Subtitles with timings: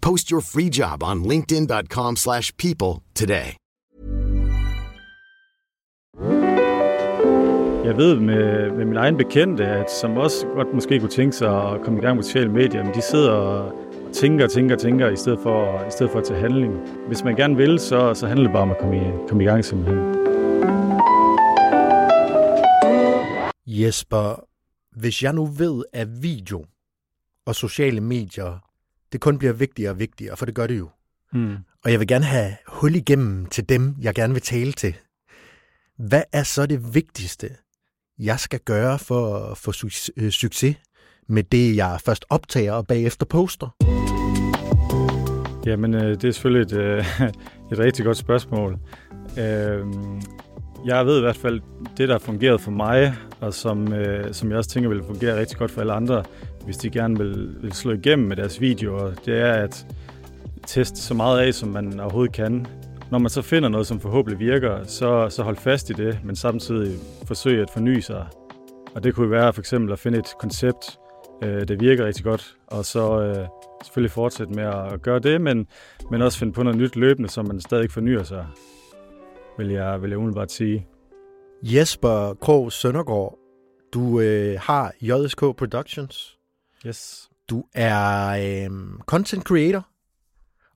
[0.00, 3.58] Post your free job on linkedin.com/people slash people today.
[7.84, 11.70] Jeg ved med, med min egen bekendte, at som også godt måske kunne tænke sig
[11.70, 13.72] at komme i gang med sociale medier, men de sidder og
[14.12, 16.72] tænker og tænker og tænker, i stedet, for, i stedet for at tage handling.
[17.06, 19.46] Hvis man gerne vil, så, så handler det bare om at komme i, komme i
[19.46, 19.98] gang simpelthen.
[23.66, 24.44] Jesper,
[24.96, 26.64] hvis jeg nu ved, at video
[27.46, 28.67] og sociale medier,
[29.12, 30.88] det kun bliver vigtigere og vigtigere, for det gør det jo.
[31.32, 31.56] Mm.
[31.84, 34.94] Og jeg vil gerne have hul igennem til dem, jeg gerne vil tale til.
[35.98, 37.50] Hvad er så det vigtigste,
[38.18, 40.76] jeg skal gøre for at få su- øh, succes
[41.28, 43.76] med det, jeg først optager og bagefter poster?
[45.66, 46.98] Jamen, øh, det er selvfølgelig et, øh,
[47.72, 48.78] et rigtig godt spørgsmål.
[49.38, 49.86] Øh,
[50.86, 51.60] jeg ved i hvert fald,
[51.96, 55.40] det der har fungeret for mig, og som, øh, som jeg også tænker vil fungere
[55.40, 56.24] rigtig godt for alle andre,
[56.68, 59.86] hvis de gerne vil, vil slå igennem med deres videoer, det er at
[60.66, 62.66] teste så meget af, som man overhovedet kan.
[63.10, 66.36] Når man så finder noget, som forhåbentlig virker, så, så hold fast i det, men
[66.36, 68.26] samtidig forsøge at forny sig.
[68.94, 70.98] Og det kunne være for eksempel at finde et koncept,
[71.42, 73.46] øh, der virker rigtig godt, og så øh,
[73.84, 75.66] selvfølgelig fortsætte med at gøre det, men,
[76.10, 78.46] men også finde på noget nyt løbende, så man stadig fornyer sig,
[79.58, 80.86] vil jeg, vil jeg umiddelbart sige.
[81.62, 83.38] Jesper Krog Søndergaard,
[83.94, 86.37] du øh, har JSK Productions.
[86.86, 87.30] Yes.
[87.50, 88.70] Du er øh,
[89.06, 89.88] content creator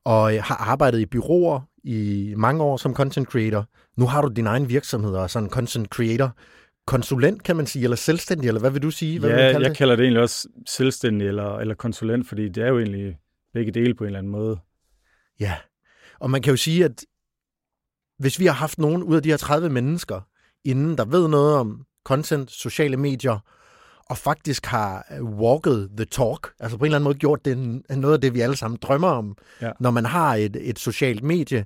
[0.05, 3.69] og øh, har arbejdet i byråer i mange år som content creator.
[3.97, 6.37] Nu har du din egen virksomhed og sådan content creator
[6.87, 9.19] konsulent, kan man sige, eller selvstændig, eller hvad vil du sige?
[9.21, 9.79] Hvad vil Ja, man kalde jeg det?
[9.79, 13.19] kalder det egentlig også selvstændig eller, eller konsulent, fordi det er jo egentlig
[13.53, 14.59] begge dele på en eller anden måde.
[15.41, 15.57] Ja,
[16.21, 17.05] og man kan jo sige, at
[18.19, 20.21] hvis vi har haft nogen ud af de her 30 mennesker
[20.65, 23.39] inden, der ved noget om content, sociale medier,
[24.13, 27.57] og faktisk har øh, walket the talk, altså på en eller anden måde gjort det
[27.91, 29.71] noget af det, vi alle sammen drømmer om, Ja.
[29.81, 31.65] når man har et, et socialt medie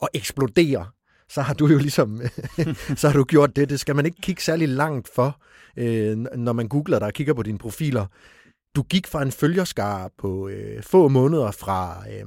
[0.00, 0.92] og eksploderer,
[1.28, 2.20] så har du jo ligesom,
[3.00, 3.68] så har du gjort det.
[3.70, 5.40] Det skal man ikke kigge særlig langt for,
[5.76, 8.06] øh, når man googler dig og kigger på dine profiler.
[8.76, 12.24] Du gik fra en følgerskare på øh, få måneder fra øh,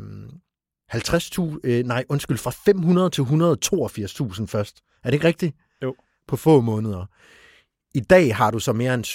[0.95, 4.81] 50.000, øh, nej, undskyld, fra 500 til 182.000 først.
[5.03, 5.55] Er det ikke rigtigt?
[5.83, 5.95] Jo.
[6.27, 7.05] På få måneder.
[7.93, 9.05] I dag har du så mere end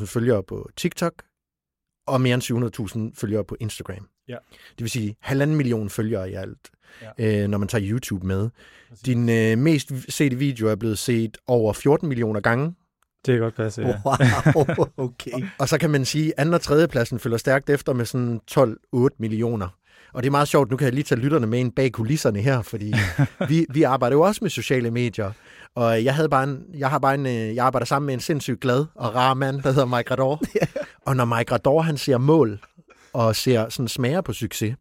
[0.00, 1.22] 700.000 følgere på TikTok,
[2.06, 4.08] og mere end 700.000 følgere på Instagram.
[4.28, 4.36] Ja.
[4.70, 6.70] Det vil sige halvanden million følgere i alt,
[7.18, 7.42] Ja.
[7.42, 8.50] øh, når man tager YouTube med.
[9.06, 12.74] Din øh, mest sete video er blevet set over 14 millioner gange.
[13.26, 13.94] Det kan godt passe, ja.
[14.54, 15.30] Wow, okay.
[15.58, 18.40] og så kan man sige, at anden og tredje pladsen følger stærkt efter med sådan
[18.50, 19.68] 12-8 millioner.
[20.12, 22.40] Og det er meget sjovt, nu kan jeg lige tage lytterne med ind bag kulisserne
[22.40, 22.94] her, fordi
[23.48, 25.32] vi, vi arbejder jo også med sociale medier.
[25.74, 28.20] Og jeg, havde bare en, jeg, har bare en, øh, jeg arbejder sammen med en
[28.20, 30.42] sindssygt glad og rar mand, der hedder Mike Rador.
[31.06, 32.60] Og når Mike Rador, han ser mål
[33.12, 34.76] og ser sådan smager på succes,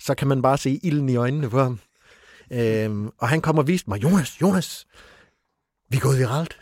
[0.00, 1.78] så kan man bare se ilden i øjnene på ham.
[2.52, 4.86] Øhm, og han kommer og viste mig, Jonas, Jonas,
[5.92, 6.56] vi er gået viralt.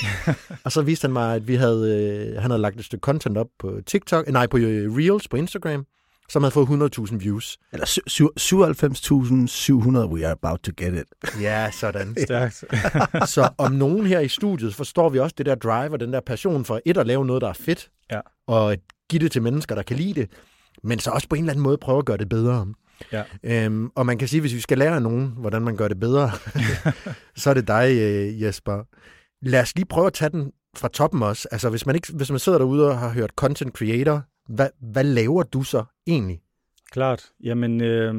[0.64, 1.98] og så viste han mig, at vi havde,
[2.34, 5.36] øh, han havde lagt et stykke content op på TikTok, nej, på øh, Reels på
[5.36, 5.86] Instagram,
[6.28, 6.66] som havde fået
[6.98, 7.58] 100.000 views.
[7.72, 11.04] Eller sy- sy- 97.700, we are about to get it.
[11.42, 12.16] Ja, sådan.
[12.24, 12.64] Stærkt.
[13.28, 16.20] så om nogen her i studiet forstår vi også det der drive og den der
[16.20, 18.20] passion for et at lave noget, der er fedt, Ja.
[18.46, 18.78] og at
[19.10, 20.30] give det til mennesker, der kan lide det,
[20.82, 22.66] men så også på en eller anden måde prøve at gøre det bedre.
[23.12, 23.22] Ja.
[23.42, 26.30] Øhm, og man kan sige, hvis vi skal lære nogen, hvordan man gør det bedre,
[27.36, 28.84] så er det dig, øh, Jesper.
[29.42, 31.48] Lad os lige prøve at tage den fra toppen også.
[31.50, 35.04] Altså, hvis man, ikke, hvis man sidder derude og har hørt content creator, hvad, hvad
[35.04, 36.40] laver du så egentlig?
[36.90, 37.30] Klart.
[37.44, 38.14] Jamen, øh,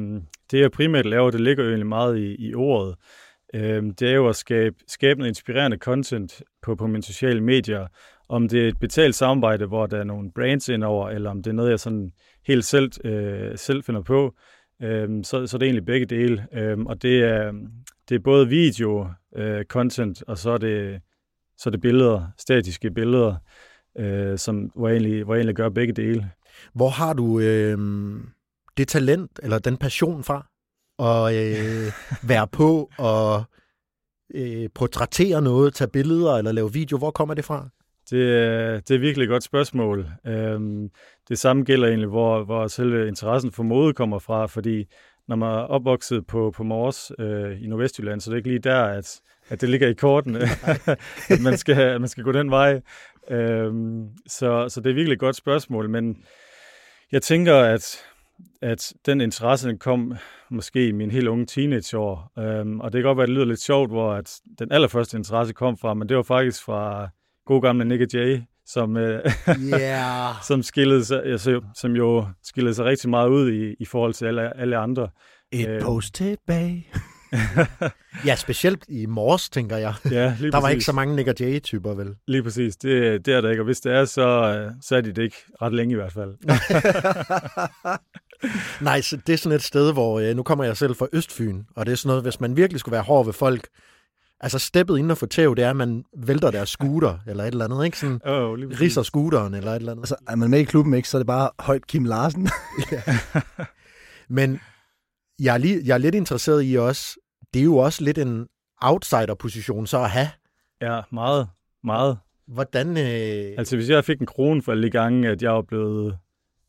[0.50, 2.96] det jeg primært laver, det ligger jo egentlig meget i, i ordet.
[3.54, 7.86] Øh, det er jo at skabe, skabe noget inspirerende content på, på mine sociale medier.
[8.28, 11.50] Om det er et betalt samarbejde, hvor der er nogle brands indover, eller om det
[11.50, 12.12] er noget, jeg sådan
[12.46, 14.34] helt selv, øh, selv finder på.
[14.82, 16.46] Øhm, så, så det er egentlig begge dele.
[16.52, 17.52] Øhm, og det er,
[18.08, 21.00] det er både video, øh, content, og så er det,
[21.58, 23.34] så er det billeder, statiske billeder,
[23.98, 26.30] øh, som, hvor, jeg egentlig, hvor jeg egentlig gør begge dele.
[26.72, 27.78] Hvor har du øh,
[28.76, 30.46] det talent, eller den passion fra,
[30.98, 31.92] at øh,
[32.30, 33.44] være på og
[34.34, 36.98] øh, portrættere noget, tage billeder eller lave video?
[36.98, 37.68] Hvor kommer det fra?
[38.10, 40.06] Det, er- det er virkelig et godt spørgsmål.
[40.26, 40.90] Øhm,
[41.28, 44.84] det samme gælder egentlig, hvor, hvor selve interessen for mode kommer fra, fordi
[45.28, 48.58] når man er opvokset på, på Mors øh, i Nordvestjylland, så det er ikke lige
[48.58, 50.40] der, at, at det ligger i kortene,
[51.30, 52.80] at man skal, at man skal gå den vej.
[53.30, 56.16] Øhm, så, så det er virkelig et godt spørgsmål, men
[57.12, 57.98] jeg tænker, at,
[58.62, 60.16] at den interesse kom
[60.50, 63.46] måske i mine helt unge teenageår, øhm, og det kan godt være, at det lyder
[63.46, 67.08] lidt sjovt, hvor at den allerførste interesse kom fra, men det var faktisk fra
[67.46, 70.34] god gamle Nick Jay, som, øh, Yeah.
[70.48, 74.26] som, skillede sig, altså, som jo skillede sig rigtig meget ud i, i forhold til
[74.26, 75.08] alle, alle andre.
[75.52, 75.80] Et Øh.
[75.82, 76.86] post tilbage.
[78.26, 79.94] ja, specielt i morges, tænker jeg.
[80.10, 80.74] Ja, lige Der var præcis.
[80.74, 82.14] ikke så mange Nick Jay-typer, vel?
[82.28, 82.76] Lige præcis.
[82.76, 85.22] Det, det er der ikke, og hvis det er, så, øh, så er de det
[85.22, 86.30] ikke ret længe i hvert fald.
[88.84, 91.62] Nej, så det er sådan et sted, hvor øh, nu kommer jeg selv fra Østfyn,
[91.76, 93.68] og det er sådan noget, hvis man virkelig skulle være hård ved folk,
[94.40, 97.64] altså steppet inden for tæv, det er, at man vælter deres scooter, eller et eller
[97.64, 97.98] andet, ikke?
[97.98, 100.02] Sådan, Oh, risser scooteren, eller et eller andet.
[100.02, 102.48] Altså, er man med i klubben, ikke, så er det bare højt Kim Larsen.
[104.28, 104.60] Men
[105.40, 107.16] jeg er, lige, jeg er lidt interesseret i også,
[107.54, 108.46] det er jo også lidt en
[108.82, 110.28] outsider-position så at have.
[110.80, 111.48] Ja, meget.
[111.84, 112.18] Meget.
[112.48, 115.62] Hvordan, øh, Altså, hvis jeg fik en krone for alle de gange, at jeg var
[115.62, 116.18] blevet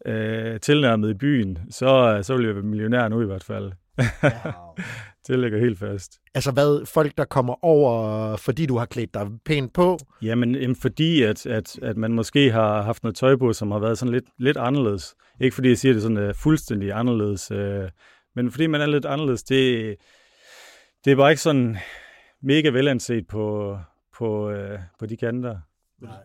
[0.05, 3.71] øh, tilnærmet i byen, så, så ville jeg være millionær nu i hvert fald.
[5.27, 6.19] det ligger helt fast.
[6.33, 10.75] altså hvad, folk der kommer over, fordi du har klædt dig pænt på, Jamen, jamen
[10.75, 14.13] fordi at, at, at man måske har haft noget tøj på, som har været sådan
[14.13, 15.15] lidt, lidt anderledes.
[15.41, 17.89] Ikke fordi jeg siger det sådan uh, fuldstændig anderledes, uh,
[18.35, 19.43] men fordi man er lidt anderledes.
[19.43, 19.95] Det,
[21.05, 21.77] det er bare ikke sådan
[22.41, 23.77] mega velanset på,
[24.17, 25.57] på, uh, på de kanter.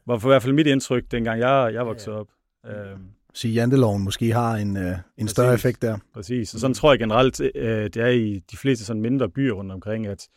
[0.06, 2.28] Var for i hvert fald mit indtryk, dengang jeg, jeg voksede op.
[2.64, 3.00] Uh,
[3.34, 5.64] Sige, janteloven måske har en, øh, en større Præcis.
[5.64, 5.98] effekt der.
[6.14, 6.54] præcis.
[6.54, 9.72] Og sådan tror jeg generelt, uh, det er i de fleste sådan mindre byer rundt
[9.72, 10.28] omkring, at,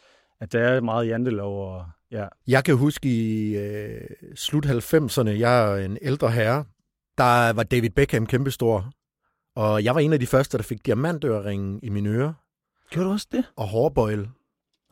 [0.42, 1.74] at der er meget jantelov.
[1.76, 4.02] Og, ja, Jeg kan huske i øh,
[4.36, 6.66] slut 90'erne, jeg er en ældre herre,
[7.18, 8.92] der var David Beckham kæmpestor.
[9.56, 12.34] Og jeg var en af de første, der fik diamantøreringen i mine ører
[12.90, 13.44] Gjorde du også det?
[13.56, 14.30] og hårbøjle.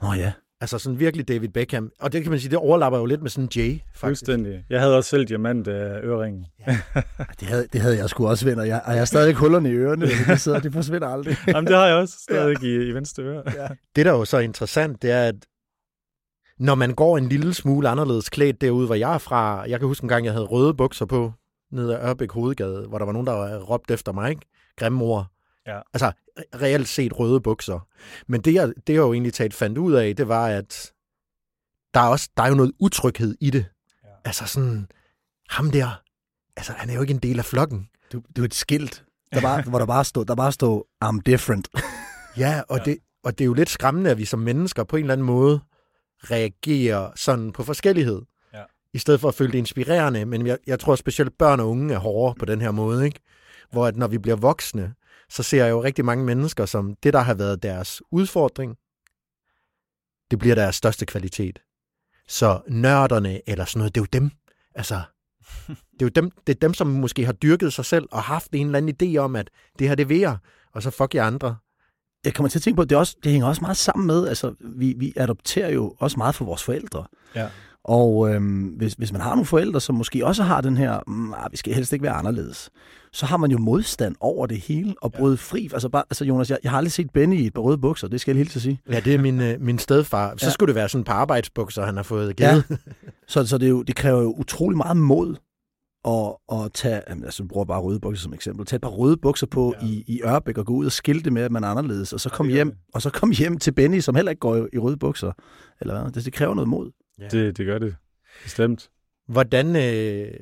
[0.01, 0.33] Nå ja.
[0.63, 1.92] Altså sådan virkelig David Beckham.
[2.00, 4.00] Og det kan man sige, det overlapper jo lidt med sådan Jay, faktisk.
[4.00, 4.65] fuldstændig.
[4.69, 6.45] Jeg havde også selv diamant af øreringen.
[6.65, 6.75] Ej,
[7.39, 8.63] Det havde, det havde jeg sgu også, venner.
[8.63, 10.06] Jeg, og jeg har stadig hullerne i ørerne.
[10.06, 11.38] De, sidder, de forsvinder aldrig.
[11.48, 13.44] Jamen, det har jeg også stadig i, i venstre øre.
[13.95, 15.36] Det, der er jo så interessant, det er, at
[16.60, 19.88] når man går en lille smule anderledes klædt derude, hvor jeg er fra, jeg kan
[19.88, 21.33] huske en gang, jeg havde røde bukser på,
[21.71, 24.42] nede af Ørbæk Hovedgade, hvor der var nogen, der råbte efter mig, ikke?
[24.77, 25.27] Grimme ord.
[25.68, 25.80] Ja.
[25.94, 27.88] Altså, re- reelt set røde bukser.
[28.27, 30.92] Men det, jeg, det, jeg jo egentlig taget fandt ud af, det var, at
[31.94, 33.65] der er, også, der er jo noget utryghed i det.
[34.04, 34.10] Ja.
[34.25, 34.88] Altså sådan,
[35.50, 36.01] ham der,
[36.57, 37.89] altså han er jo ikke en del af flokken.
[38.13, 41.19] Du, det var et skilt, der bare, hvor der bare stod, der bare stod, I'm
[41.25, 41.68] different.
[42.38, 42.83] Ja, og, ja.
[42.83, 45.27] Det, og det er jo lidt skræmmende, at vi som mennesker på en eller anden
[45.27, 45.59] måde
[46.31, 48.21] reagerer sådan på forskellighed.
[48.54, 48.63] Ja.
[48.94, 50.25] I stedet for at føle det inspirerende.
[50.25, 53.06] Men jeg, jeg tror specielt børn og unge er hårde på den her måde.
[53.06, 53.19] Ikke?
[53.71, 54.94] Hvor at når vi bliver voksne,
[55.33, 58.75] så ser jeg jo rigtig mange mennesker, som det, der har været deres udfordring,
[60.31, 61.59] det bliver deres største kvalitet.
[62.28, 64.31] Så nørderne eller sådan noget, det er jo dem.
[64.75, 65.02] Altså,
[65.68, 68.47] det er jo dem, det er dem, som måske har dyrket sig selv og haft
[68.52, 69.49] en eller anden idé om, at
[69.80, 70.37] det her det vil jeg,
[70.73, 71.56] og så fuck jer andre.
[72.25, 74.28] Jeg kommer til at tænke på, at det, også, det hænger også meget sammen med,
[74.28, 77.06] altså vi, vi adopterer jo også meget for vores forældre.
[77.35, 77.49] Ja.
[77.85, 81.33] Og øhm, hvis, hvis man har nogle forældre, som måske også har den her, mm,
[81.33, 82.69] ah, vi skal helst ikke være anderledes,
[83.13, 85.69] så har man jo modstand over det hele og bryde fri.
[85.73, 88.07] Altså, bare, altså Jonas, jeg, jeg har aldrig set Benny i et par røde bukser,
[88.07, 88.81] det skal jeg helt til at sige.
[88.92, 90.33] Ja, det er min, øh, min stedfar.
[90.37, 90.52] Så Ja.
[90.52, 92.63] skulle det være sådan et par arbejdsbukser, han har fået givet.
[92.69, 92.75] Ja.
[93.28, 95.35] Så, så det, er jo, det kræver jo utrolig meget mod
[96.07, 96.35] at,
[96.66, 99.47] at tage, altså, jeg bruger bare røde bukser som eksempel, tage et par røde bukser
[99.47, 99.87] på Ja.
[99.87, 102.30] i, i Ørbæk og gå ud og skilte med, at man er anderledes, og så
[102.30, 104.97] kom hjem, og så kom hjem til Benny, som heller ikke går i, i røde
[104.97, 105.31] bukser.
[105.81, 106.11] Eller hvad?
[106.11, 106.92] Det, det kræver noget mod.
[107.19, 107.95] Det, det gør det.
[108.43, 108.89] Bestemt.
[109.27, 110.39] Hvordan, øh,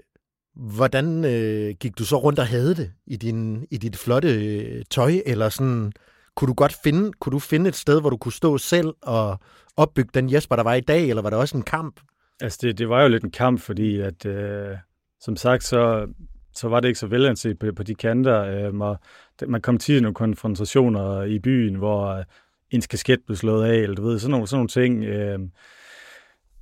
[0.56, 4.84] hvordan øh, gik du så rundt og havde det i, din, i dit flotte øh,
[4.90, 5.14] tøj?
[5.26, 5.92] Eller sådan,
[6.36, 9.40] kunne du godt finde, kunne du finde et sted, hvor du kunne stå selv og
[9.78, 11.10] opbygge den Jesper, der var i dag?
[11.10, 12.00] Eller var det også en kamp?
[12.42, 14.78] Altså, det, det var jo lidt en kamp, fordi at, øh,
[15.20, 16.08] som sagt, så,
[16.54, 18.42] så var det ikke så velanset på, på de kanter.
[18.44, 19.00] Øh, og
[19.48, 22.24] man kom tit i nogle konfrontationer i byen, hvor øh,
[22.70, 25.04] ens kasket blev slået af, eller du ved, sådan nogle, sådan nogle ting.
[25.04, 25.40] Øh,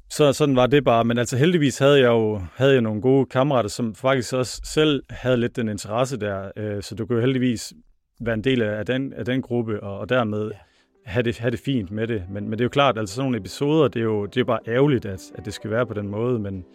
[0.09, 1.05] så sådan var det bare.
[1.05, 5.03] Men altså heldigvis havde jeg jo havde jeg nogle gode kammerater, som faktisk også selv
[5.09, 6.51] havde lidt den interesse der.
[6.57, 7.73] Øh, så du kunne jo heldigvis
[8.21, 10.57] være en del af den, af den gruppe, og, og dermed ja.
[11.05, 12.23] have, det, have det fint med det.
[12.29, 14.43] Men, men det er jo klart, altså sådan nogle episoder, det er jo det er
[14.43, 16.65] bare ærgerligt, at, at det skal være på den måde, men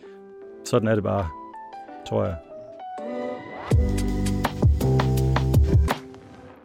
[0.65, 1.29] sådan er det bare,
[2.09, 2.37] tror jeg.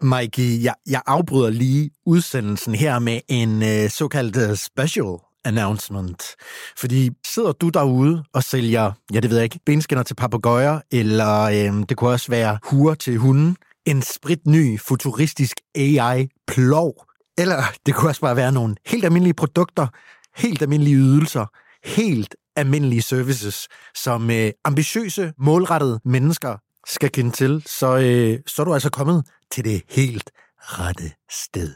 [0.02, 6.36] Mikey, jeg, jeg afbryder lige udsendelsen her med en øh, såkaldt øh, special announcement.
[6.78, 11.42] Fordi sidder du derude og sælger, ja det ved jeg ikke, benskinner til papegøjer, eller
[11.42, 13.56] øh, det kunne også være huer til hunden,
[13.86, 17.06] en spritny futuristisk AI-plov,
[17.38, 19.88] eller det kunne også bare være nogle helt almindelige produkter,
[20.36, 21.46] helt almindelige ydelser,
[21.84, 28.66] helt almindelige services, som øh, ambitiøse, målrettede mennesker skal kende til, så, øh, så er
[28.66, 30.32] du altså kommet til det helt
[30.62, 31.76] rette sted.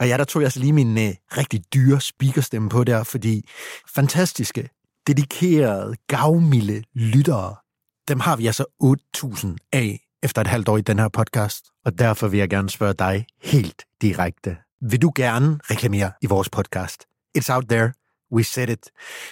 [0.00, 3.48] Og ja, der tog jeg altså lige min øh, rigtig dyre speakerstemme på der, fordi
[3.94, 4.68] fantastiske,
[5.06, 7.56] dedikerede, gavmilde lyttere,
[8.08, 11.64] dem har vi altså 8.000 af efter et halvt år i den her podcast.
[11.84, 14.56] Og derfor vil jeg gerne spørge dig helt direkte.
[14.80, 17.06] Vil du gerne reklamere i vores podcast?
[17.38, 17.92] It's out there.
[18.32, 18.90] We said it.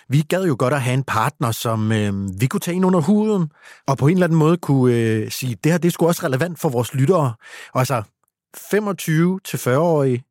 [0.08, 3.00] Vi gad jo godt at have en partner, som øh, vi kunne tage ind under
[3.00, 3.50] huden,
[3.86, 6.26] og på en eller anden måde kunne øh, sige, det her det er sgu også
[6.26, 7.34] relevant for vores lyttere.
[7.72, 8.02] Og altså,
[8.56, 10.24] 25-40-årige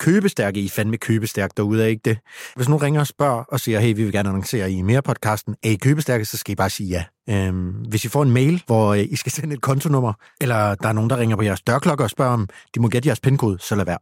[0.00, 2.18] købestærke, I fandme købestærk derude, er ikke det?
[2.56, 5.56] Hvis nogen ringer og spørger og siger, hey, vi vil gerne annoncere i mere podcasten,
[5.62, 7.04] er I købestærke, så skal I bare sige ja.
[7.30, 10.88] Øhm, hvis I får en mail, hvor øh, I skal sende et kontonummer, eller der
[10.88, 13.58] er nogen, der ringer på jeres dørklokke og spørger, om de må gætte jeres pindkode,
[13.60, 13.98] så lad være.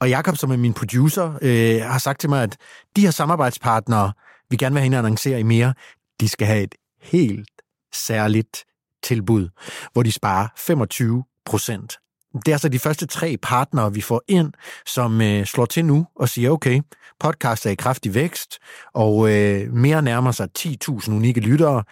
[0.00, 2.56] Og Jakob, som er min producer, øh, har sagt til mig, at
[2.96, 4.12] de her samarbejdspartnere,
[4.50, 5.74] vi gerne vil have hende annoncere i mere,
[6.20, 7.50] de skal have et helt
[7.94, 8.64] særligt
[9.02, 9.48] tilbud,
[9.92, 11.96] hvor de sparer 25 procent
[12.46, 14.52] det er så de første tre partnere, vi får ind,
[14.86, 16.80] som øh, slår til nu og siger, okay,
[17.20, 18.58] podcast er i kraftig vækst,
[18.94, 21.84] og øh, mere nærmer sig 10.000 unikke lyttere.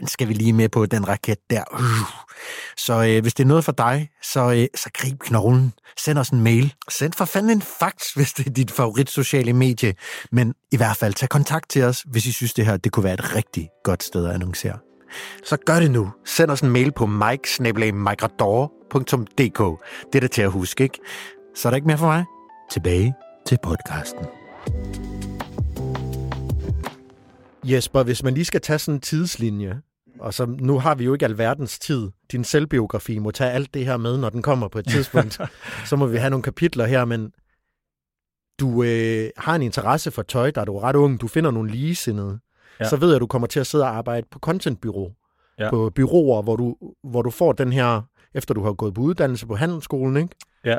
[0.00, 1.64] Den skal vi lige med på, den raket der.
[2.76, 5.72] Så øh, hvis det er noget for dig, så, øh, så grib knoglen.
[5.98, 6.74] Send os en mail.
[6.88, 9.94] Send for fanden en fax, hvis det er dit favorit sociale medie.
[10.32, 13.04] Men i hvert fald, tag kontakt til os, hvis I synes, det her det kunne
[13.04, 14.87] være et rigtig godt sted at annoncere.
[15.44, 16.10] Så gør det nu.
[16.24, 17.48] Send os en mail på mike.
[20.12, 20.98] Det er det til at huske, ikke?
[21.54, 22.24] Så er der ikke mere for mig.
[22.70, 23.14] Tilbage
[23.46, 24.26] til podcasten.
[27.64, 29.80] Jesper, hvis man lige skal tage sådan en tidslinje,
[30.20, 32.10] og så nu har vi jo ikke alverdens tid.
[32.32, 35.40] Din selvbiografi må tage alt det her med, når den kommer på et tidspunkt.
[35.88, 37.32] så må vi have nogle kapitler her, men
[38.60, 41.20] du øh, har en interesse for tøj, da du er ret ung.
[41.20, 42.38] Du finder nogle ligesindede.
[42.80, 42.88] Ja.
[42.88, 45.12] Så ved jeg, at du kommer til at sidde og arbejde på contentbyrå.
[45.58, 45.70] Ja.
[45.70, 48.02] På byråer, hvor du, hvor du får den her
[48.34, 50.34] efter du har gået på uddannelse på handelsskolen, ikke?
[50.64, 50.78] Ja.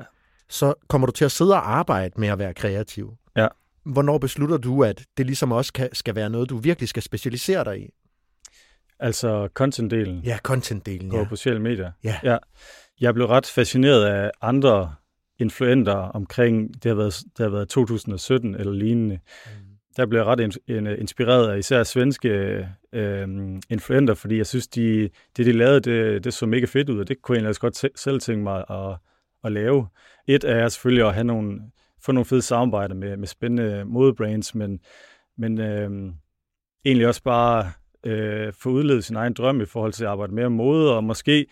[0.50, 3.18] så kommer du til at sidde og arbejde med at være kreativ.
[3.38, 3.48] Ja.
[3.86, 7.64] Hvornår beslutter du, at det ligesom også kan, skal være noget, du virkelig skal specialisere
[7.64, 7.90] dig i?
[9.00, 10.22] Altså content-delen?
[10.24, 11.24] Ja, content-delen, på, ja.
[11.24, 11.92] På sociale medier?
[12.04, 12.20] Ja.
[12.24, 12.38] ja.
[13.02, 14.96] Jeg blev ret fascineret af andre
[15.40, 19.20] influenter omkring, det har været, det har været 2017 eller lignende.
[19.46, 19.69] Mm
[20.00, 22.30] der blev jeg ret øh, inspireret af især svenske
[22.94, 23.28] øh,
[23.70, 27.08] influenter, fordi jeg synes, de, det de lavede, det, det så mega fedt ud, og
[27.08, 28.98] det kunne jeg ellers godt selv tænke mig at,
[29.44, 29.88] at lave.
[30.28, 31.62] Et er selvfølgelig at have nogle,
[32.02, 34.80] få nogle fede samarbejder med, med spændende modebrands, men,
[35.38, 36.14] men øh,
[36.86, 37.72] egentlig også bare
[38.06, 41.46] øh, få udledet sin egen drøm i forhold til at arbejde mere mode, og måske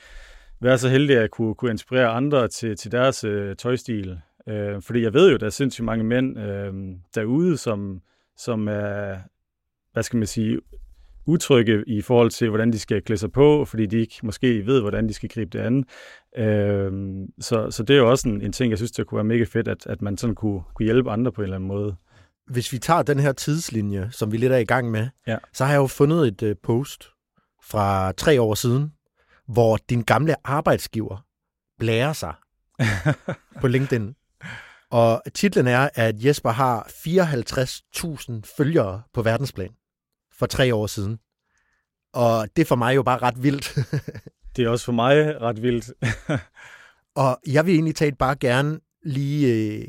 [0.61, 4.19] være så heldig at kunne, kunne inspirere andre til, til deres øh, tøjstil.
[4.47, 6.73] Øh, fordi jeg ved jo, der er sindssygt mange mænd øh,
[7.15, 8.01] derude, som,
[8.37, 9.17] som er,
[9.93, 10.59] hvad skal man sige,
[11.27, 14.81] utrygge i forhold til, hvordan de skal klæde sig på, fordi de ikke måske ved,
[14.81, 15.85] hvordan de skal gribe det an.
[16.37, 16.91] Øh,
[17.39, 19.43] så, så det er jo også en, en ting, jeg synes, det kunne være mega
[19.43, 21.95] fedt, at, at man sådan kunne, kunne hjælpe andre på en eller anden måde.
[22.47, 25.37] Hvis vi tager den her tidslinje, som vi lidt er i gang med, ja.
[25.53, 27.09] så har jeg jo fundet et uh, post
[27.63, 28.91] fra tre år siden,
[29.47, 31.25] hvor din gamle arbejdsgiver
[31.79, 32.33] blærer sig
[33.61, 34.15] på LinkedIn.
[34.91, 39.69] Og titlen er, at Jesper har 54.000 følgere på verdensplan
[40.31, 41.19] for tre år siden.
[42.13, 43.75] Og det er for mig jo bare ret vildt.
[44.55, 45.91] det er også for mig ret vildt.
[47.23, 49.87] og jeg vil egentlig talt bare gerne lige øh,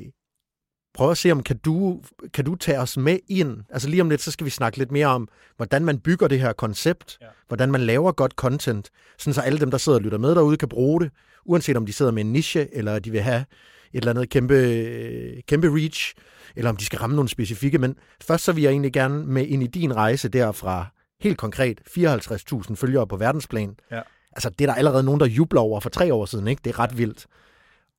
[0.94, 2.02] prøve at se, om kan du,
[2.34, 3.64] kan du tage os med ind?
[3.70, 6.40] Altså lige om lidt, så skal vi snakke lidt mere om, hvordan man bygger det
[6.40, 7.26] her koncept, ja.
[7.48, 10.56] hvordan man laver godt content, sådan så alle dem, der sidder og lytter med derude,
[10.56, 11.10] kan bruge det,
[11.44, 13.44] uanset om de sidder med en niche, eller de vil have
[13.92, 16.14] eller andet kæmpe, kæmpe reach,
[16.56, 17.78] eller om de skal ramme nogle specifikke.
[17.78, 20.86] Men først så vil jeg egentlig gerne med ind i din rejse der fra
[21.20, 23.76] helt konkret 54.000 følgere på verdensplan.
[23.90, 24.00] Ja.
[24.32, 26.60] Altså, det er der allerede nogen, der jubler over for tre år siden, ikke?
[26.64, 27.26] Det er ret vildt.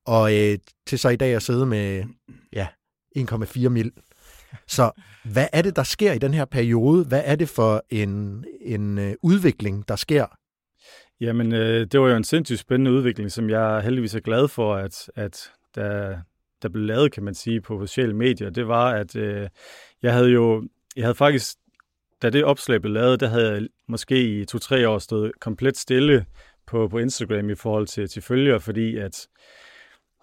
[0.06, 2.04] Og øh, til så i dag at sidde med,
[2.52, 2.66] ja,
[3.18, 3.92] 1,4 mil.
[4.66, 4.90] Så
[5.24, 7.04] hvad er det, der sker i den her periode?
[7.04, 10.26] Hvad er det for en, en øh, udvikling, der sker?
[11.20, 14.74] Jamen, øh, det var jo en sindssygt spændende udvikling, som jeg heldigvis er glad for,
[14.74, 16.18] at, at der,
[16.62, 18.50] der blev lavet, kan man sige, på sociale medier.
[18.50, 19.48] Det var, at øh,
[20.02, 21.56] jeg havde jo, jeg havde faktisk,
[22.22, 26.26] da det opslag blev lavet, der havde jeg måske i to-tre år stået komplet stille
[26.66, 29.28] på, på Instagram i forhold til, til følgere, fordi at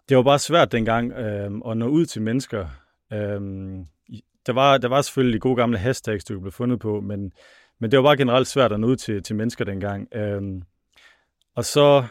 [0.09, 2.67] det var bare svært dengang øh, at nå ud til mennesker.
[3.13, 3.41] Øh,
[4.45, 7.31] der, var, der var selvfølgelig gode gamle hashtags, du blev fundet på, men,
[7.79, 10.15] men det var bare generelt svært at nå ud til, til mennesker dengang.
[10.15, 10.41] Øh,
[11.55, 12.05] og så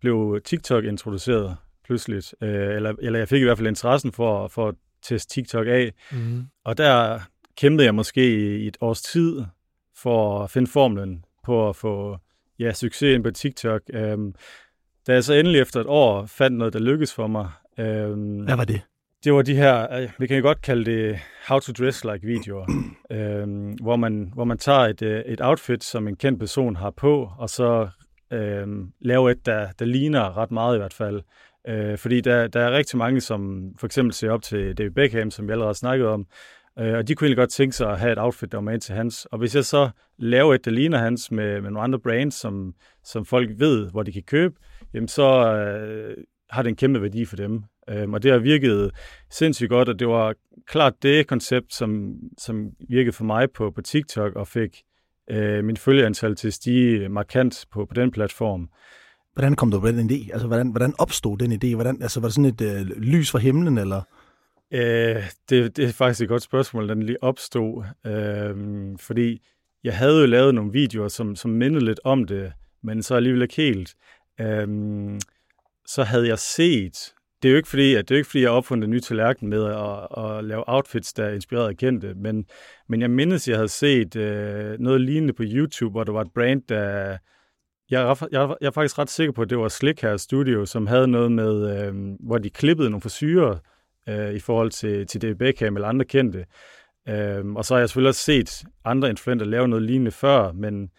[0.00, 1.56] blev TikTok introduceret
[1.88, 5.66] pludseligt, øh, eller, eller jeg fik i hvert fald interessen for, for at teste TikTok
[5.66, 5.92] af.
[6.12, 6.42] Mm.
[6.64, 7.20] Og der
[7.56, 9.42] kæmpede jeg måske i et års tid
[9.96, 12.18] for at finde formlen på at få
[12.58, 13.82] ja, succes ind på TikTok.
[13.92, 14.34] Øhm,
[15.06, 17.50] da jeg så endelig efter et år fandt noget, der lykkedes for mig.
[17.78, 18.80] Øhm, Hvad var det?
[19.24, 21.18] Det var de her, øh, vi kan jo godt kalde det
[21.48, 22.66] how to dress like videoer,
[23.12, 26.90] øhm, hvor, man, hvor man tager et, øh, et outfit, som en kendt person har
[26.90, 27.88] på, og så
[28.32, 31.22] øhm, laver et, der, der ligner ret meget i hvert fald.
[31.68, 35.30] Øh, fordi der, der er rigtig mange, som for eksempel ser op til David Beckham,
[35.30, 36.26] som vi allerede har snakket om,
[36.78, 38.78] øh, og de kunne egentlig godt tænke sig at have et outfit, der var med
[38.78, 39.24] til hans.
[39.24, 42.74] Og hvis jeg så laver et, der ligner hans med, med nogle andre brands, som,
[43.04, 44.54] som folk ved, hvor de kan købe,
[44.94, 46.16] jamen så øh,
[46.50, 47.62] har det en kæmpe værdi for dem.
[47.90, 48.90] Øh, og det har virket
[49.30, 50.34] sindssygt godt, og det var
[50.66, 54.82] klart det koncept, som, som virkede for mig på, på TikTok, og fik
[55.30, 58.68] øh, min følgeantal til at stige markant på, på den platform.
[59.38, 60.32] Hvordan kom du på den idé?
[60.32, 61.74] Altså, hvordan, hvordan opstod den idé?
[61.74, 64.02] Hvordan, altså, var det sådan et øh, lys fra himlen, eller?
[64.72, 67.84] Øh, det, det er faktisk et godt spørgsmål, den lige opstod.
[68.06, 68.56] Øh,
[68.98, 69.46] fordi
[69.84, 72.52] jeg havde jo lavet nogle videoer, som, som mindede lidt om det,
[72.82, 73.94] men så alligevel ikke helt.
[74.40, 74.68] Øh,
[75.86, 78.50] så havde jeg set, det er jo ikke fordi, at det er ikke fordi, jeg
[78.50, 82.46] opfundet en ny tallerken med at, at lave outfits, der er inspireret af kendte, men,
[82.88, 86.32] men jeg mindes, jeg havde set øh, noget lignende på YouTube, hvor der var et
[86.34, 87.18] brand, der
[87.90, 90.66] jeg er, jeg, jeg er faktisk ret sikker på, at det var Slick her Studio,
[90.66, 93.58] som havde noget med, øh, hvor de klippede nogle forsyre
[94.08, 96.46] øh, i forhold til, til David Beckham eller andre kendte.
[97.08, 100.90] Øh, og så har jeg selvfølgelig også set andre influenter lave noget lignende før, men,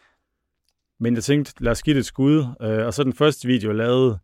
[1.00, 2.46] men jeg tænkte, lad os give det et skud.
[2.62, 4.20] Øh, og så den første video, jeg lavede,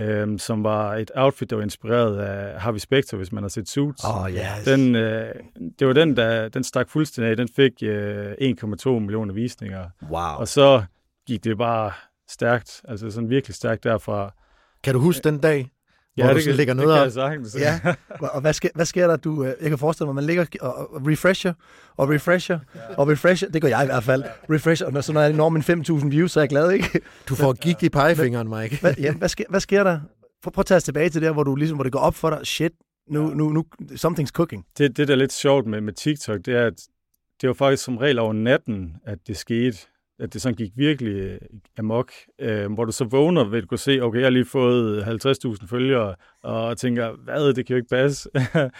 [0.00, 3.68] øh, som var et outfit, der var inspireret af Harvey Specter, hvis man har set
[3.68, 4.04] Suits.
[4.04, 4.64] Oh, yes.
[4.64, 5.34] den, øh,
[5.78, 7.36] det var den, der den stak fuldstændig af.
[7.36, 9.88] Den fik øh, 1,2 millioner visninger.
[10.10, 10.38] Wow.
[10.38, 10.84] Og så
[11.26, 11.92] gik det bare
[12.30, 14.34] stærkt, altså sådan virkelig stærkt derfra.
[14.82, 15.70] Kan du huske den dag,
[16.16, 17.04] ja, hvor det du kan, ligger det noget kan op?
[17.04, 17.56] jeg sagtens.
[17.58, 17.80] Ja,
[18.34, 19.16] og hvad sker, hvad sker der?
[19.16, 21.52] Du, øh, jeg kan forestille mig, at man ligger og refresher,
[21.96, 22.58] og refresher,
[22.96, 23.48] og refresher.
[23.48, 24.24] Det gør jeg i hvert fald.
[24.50, 27.00] Refresher, og når, så når jeg når min 5.000 views, så er jeg glad, ikke?
[27.28, 28.80] Du får gik i pegefingeren, Mike.
[28.80, 30.00] Hvad, ja, hvad, sker, hvad sker der?
[30.42, 32.14] Prøv, prøv at tage os tilbage til der, hvor, du ligesom, hvor det går op
[32.14, 32.46] for dig.
[32.46, 32.72] Shit,
[33.10, 34.64] nu, nu, nu, something's cooking.
[34.78, 36.82] Det, det, der er lidt sjovt med, med TikTok, det er, at
[37.40, 39.78] det var faktisk som regel over natten, at det skete.
[40.18, 41.38] At det sådan gik virkelig
[41.78, 42.12] amok.
[42.40, 45.66] Øh, hvor du så vågner ved at kunne se, okay, jeg har lige fået 50.000
[45.66, 48.28] følgere, og tænker, hvad, det kan jo ikke passe.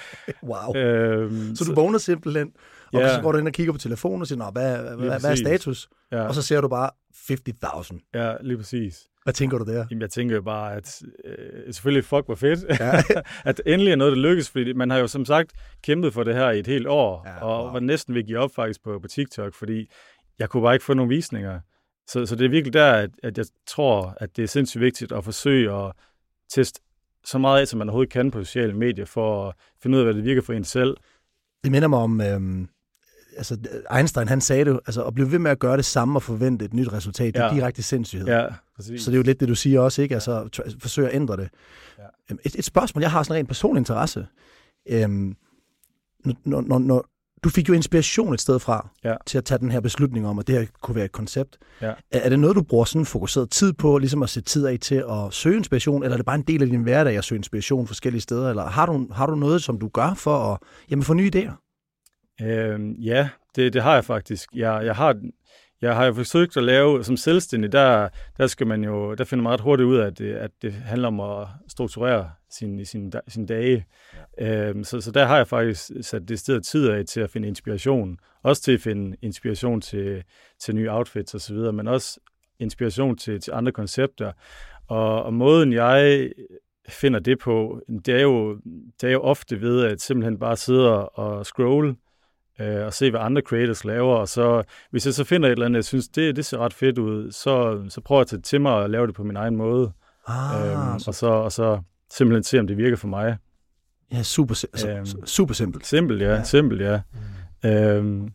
[0.42, 0.76] Wow.
[0.76, 2.52] øhm, Så du vågner simpelthen,
[2.92, 3.14] og Ja.
[3.16, 5.34] så går du ind og kigger på telefonen og siger, Nå, hvad, hvad, hvad er
[5.34, 5.88] status?
[6.12, 8.10] ja, Og så ser du bare 50.000.
[8.14, 9.02] ja, lige præcis.
[9.22, 9.86] Hvad tænker du der?
[9.90, 13.02] Jamen, jeg tænker jo bare, at øh, selvfølgelig fuck hvor fedt, Ja.
[13.50, 16.34] at endelig er noget, der lykkes, fordi man har jo som sagt kæmpet for det
[16.34, 17.72] her i et helt år, Ja, ja, og wow.
[17.72, 19.90] var næsten ved at give op faktisk på, på TikTok, fordi
[20.38, 21.60] jeg kunne bare ikke få nogen visninger.
[22.08, 25.12] Så, så det er virkelig der, at, at jeg tror, at det er sindssygt vigtigt
[25.12, 25.92] at forsøge at
[26.50, 26.80] teste
[27.24, 30.06] så meget af, som man overhovedet kan på sociale medier, for at finde ud af,
[30.06, 30.96] hvad det virker for en selv.
[31.64, 32.68] Det minder mig om, øhm,
[33.36, 33.58] altså
[33.96, 36.64] Einstein han sagde det, altså at blive ved med at gøre det samme og forvente
[36.64, 37.54] et nyt resultat, det er Ja.
[37.54, 38.28] direkte sindssygehed.
[38.28, 39.02] Ja, præcis.
[39.02, 40.14] Så det er jo lidt det, du siger også, ikke?
[40.14, 41.48] Altså tr- forsøge at ændre det.
[41.98, 42.02] Ja.
[42.30, 44.26] Øhm, Et, et spørgsmål, jeg har sådan en personlig interesse.
[44.88, 45.36] Øhm,
[46.44, 47.06] når, når, når,
[47.44, 49.14] du fik jo inspiration et sted fra Ja.
[49.26, 51.58] til at tage den her beslutning om, at det her kunne være et koncept.
[51.82, 51.86] Ja.
[51.86, 54.78] Er, er det noget, du bruger sådan fokuseret tid på, ligesom at sætte tid af
[54.80, 57.36] til at søge inspiration, eller er det bare en del af din hverdag at søge
[57.38, 60.58] inspiration forskellige steder, eller har du, har du noget, som du gør for at
[60.90, 61.52] jamen, få nye idéer?
[62.46, 64.48] Øhm, ja, det, det har jeg faktisk.
[64.54, 65.16] Jeg, jeg har
[65.82, 69.42] jeg har jo forsøgt at lave, som selvstændig, der, der skal man jo, der finder
[69.42, 73.12] man ret hurtigt ud af, at det, at det handler om at strukturere sin, sin,
[73.28, 73.86] sin dage.
[74.38, 74.68] Ja.
[74.68, 77.48] Øhm, så, så der har jeg faktisk sat det sted tid af til at finde
[77.48, 78.18] inspiration.
[78.42, 80.22] Også til at finde inspiration til,
[80.60, 82.20] til nye outfits osv., men også
[82.58, 84.32] inspiration til, til andre koncepter.
[84.88, 86.30] Og, og måden jeg
[86.88, 88.60] finder det på, det er jo,
[89.00, 91.96] det er jo ofte ved at simpelthen bare sidde og scrolle
[92.60, 95.66] øh, og se, hvad andre creators laver, og så hvis jeg så finder et eller
[95.66, 98.38] andet, jeg synes, det, det ser ret fedt ud, så, så prøver jeg at tage
[98.38, 99.92] det til mig og lave det på min egen måde.
[100.26, 101.80] Ah, øhm, og, så, og så
[102.12, 103.36] simpelthen se, om det virker for mig.
[104.12, 105.86] ja, super, altså, øhm, super simpelt.
[105.86, 106.28] Simpelt, ja.
[106.28, 106.34] Ja.
[106.34, 106.42] ja.
[106.44, 107.00] Simpelt, ja.
[107.62, 107.68] Mm.
[107.68, 108.32] Øhm,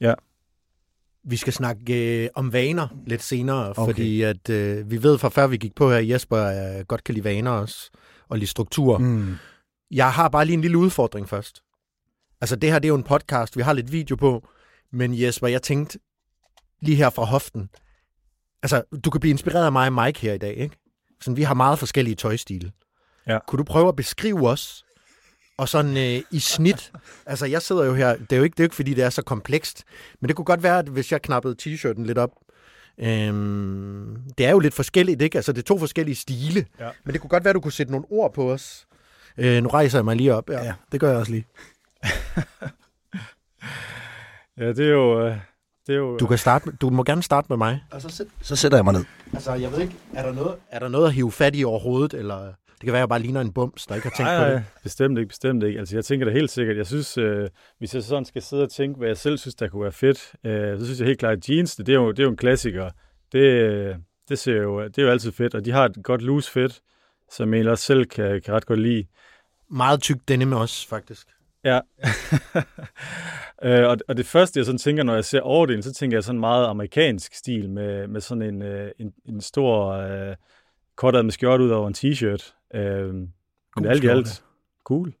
[0.00, 0.14] ja.
[1.24, 3.92] Vi skal snakke øh, om vaner lidt senere, Okay.
[3.92, 6.38] fordi at, øh, vi ved fra før vi gik på her, Jesper
[6.78, 7.90] øh, godt kan lide vaner også,
[8.28, 8.98] og lide struktur.
[8.98, 9.34] Mm.
[9.90, 11.62] Jeg har bare lige en lille udfordring først.
[12.40, 14.48] Altså det her, det er jo en podcast, vi har lidt video på,
[14.92, 15.98] men Jesper, jeg tænkte
[16.82, 17.70] lige her fra hoften,
[18.62, 20.76] altså du kan blive inspireret af mig og Mike her i dag, ikke?
[21.20, 22.72] Sådan, vi har meget forskellige tøjstile.
[23.32, 23.38] Ja.
[23.48, 24.84] Kunne du prøve at beskrive os,
[25.58, 26.92] og sådan øh, i snit,
[27.26, 29.04] altså jeg sidder jo her, det er jo, ikke, det er jo ikke fordi, det
[29.04, 29.84] er så komplekst,
[30.20, 32.30] men det kunne godt være, at hvis jeg knappede t-shirten lidt op,
[32.98, 35.38] øhm, det er jo lidt forskelligt, ikke?
[35.38, 36.88] Altså det er to forskellige stile, Ja.
[37.04, 38.86] men det kunne godt være, du kunne sætte nogle ord på os.
[39.38, 40.50] Øh, nu rejser jeg mig lige op.
[40.50, 40.64] Ja.
[40.64, 41.46] Ja, det gør jeg også lige.
[44.58, 45.26] Ja, det er jo...
[45.26, 45.36] øh,
[45.86, 47.84] Det er jo Du, kan starte, med- du må gerne starte med mig.
[47.90, 49.04] Og så, sæt, så sætter jeg mig ned.
[49.34, 52.14] Altså, jeg ved ikke, er der noget, er der noget at hive fat i overhovedet,
[52.14, 54.48] eller det kan være, at jeg bare ligner en bums, der ikke har tænkt nej,
[54.48, 54.64] på det.
[54.82, 55.78] bestemt ikke, bestemt ikke.
[55.78, 56.76] Altså, jeg tænker det helt sikkert.
[56.76, 59.68] Jeg synes, øh, hvis jeg sådan skal sidde og tænke, hvad jeg selv synes, der
[59.68, 62.10] kunne være fedt, øh, så synes jeg helt klart, at jeans, det, det, er, jo,
[62.10, 62.90] det er jo en klassiker.
[63.32, 63.96] Det,
[64.28, 66.80] det, ser jo, det er jo altid fedt, og de har et godt loose fit,
[67.30, 69.04] som jeg også selv kan, kan ret godt lide.
[69.70, 71.26] Meget tyk denim også, faktisk.
[71.64, 71.80] Ja.
[73.64, 76.24] øh, og, og det første, jeg sådan tænker, når jeg ser overdelen, så tænker jeg
[76.24, 80.36] sådan meget amerikansk stil med, med sådan en, øh, en, en stor øh,
[80.96, 82.59] kortet med skjort ud over en t-shirt.
[82.74, 83.14] Øh,
[83.76, 84.44] men alt i alt,
[84.84, 85.12] cool.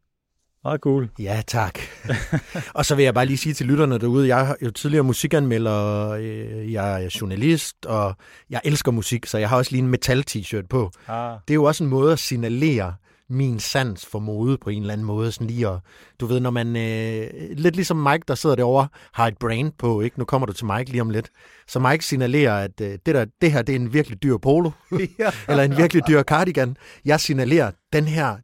[0.64, 1.08] Meget cool.
[1.18, 1.78] Ja, tak.
[2.74, 6.08] og så vil jeg bare lige sige til lytterne derude, jeg er jo tidligere musikanmelder,
[6.10, 8.14] øh, jeg er journalist, og
[8.50, 10.90] jeg elsker musik, så jeg har også lige en metal-t-shirt på.
[11.08, 12.94] Ah, Det er jo også en måde at signalere
[13.30, 15.32] min sans for mode på en eller anden måde.
[15.32, 15.78] Sådan lige at,
[16.20, 20.00] du ved, når man, øh, lidt ligesom Mike, der sidder derovre, har et brand på,
[20.00, 20.18] ikke?
[20.18, 21.30] Nu kommer du til Mike lige om lidt.
[21.68, 24.70] Så Mike signalerer, at øh, det, der, det her, det er en virkelig dyr polo,
[25.48, 26.76] eller en virkelig dyr cardigan.
[27.04, 28.36] Jeg signalerer, den her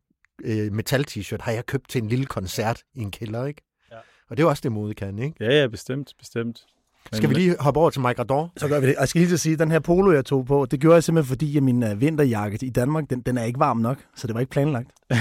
[0.44, 3.62] øh, metal-t-shirt har jeg købt til en lille koncert i en kælder, ikke?
[3.90, 3.96] Ja.
[4.31, 5.44] Og det er også det, mode kan, ikke?
[5.44, 6.66] ja, ja, bestemt, bestemt.
[7.12, 8.53] Men, Skal vi lige hoppe over til Mike Rador?
[8.57, 8.97] Så gør vi det.
[8.97, 10.81] Og jeg skal lige til at sige, at den her polo, jeg tog på, det
[10.81, 13.77] gjorde jeg simpelthen, fordi at min uh, vinterjakke i Danmark, den, den er ikke varm
[13.77, 14.90] nok, så det var ikke planlagt.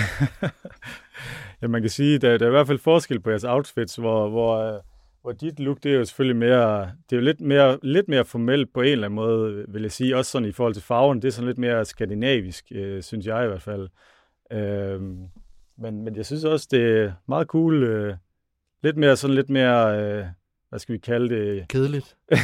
[1.61, 4.29] Ja, man kan sige, der, der er i hvert fald forskel på jeres outfits, hvor,
[4.29, 4.81] hvor, øh,
[5.21, 8.25] hvor dit look, det er jo selvfølgelig mere, det er jo lidt mere, lidt mere
[8.25, 11.21] formelt på en eller anden måde, vil jeg sige, også sådan i forhold til farven,
[11.21, 13.89] det er sådan lidt mere skandinavisk, øh, synes jeg i hvert fald.
[14.51, 15.01] Øh,
[15.77, 18.15] men, men jeg synes også, det er meget cool, øh,
[18.83, 20.25] lidt mere, sådan lidt mere, øh,
[20.75, 22.15] hvad skal vi kalde det, Kedeligt.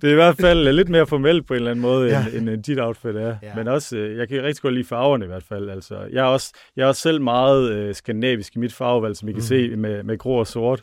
[0.00, 2.24] det er i hvert fald lidt mere formelt på en eller anden måde, Ja.
[2.34, 3.36] end, end dit outfit er.
[3.42, 3.54] Ja.
[3.54, 5.70] Men også, øh, jeg kan rigtig godt lide farverne i hvert fald.
[5.70, 9.28] Altså, jeg, er også, jeg er også selv meget øh, skandinavisk i mit farvevalg, som
[9.28, 9.42] I kan Mm.
[9.46, 10.82] se med, med grå og sort.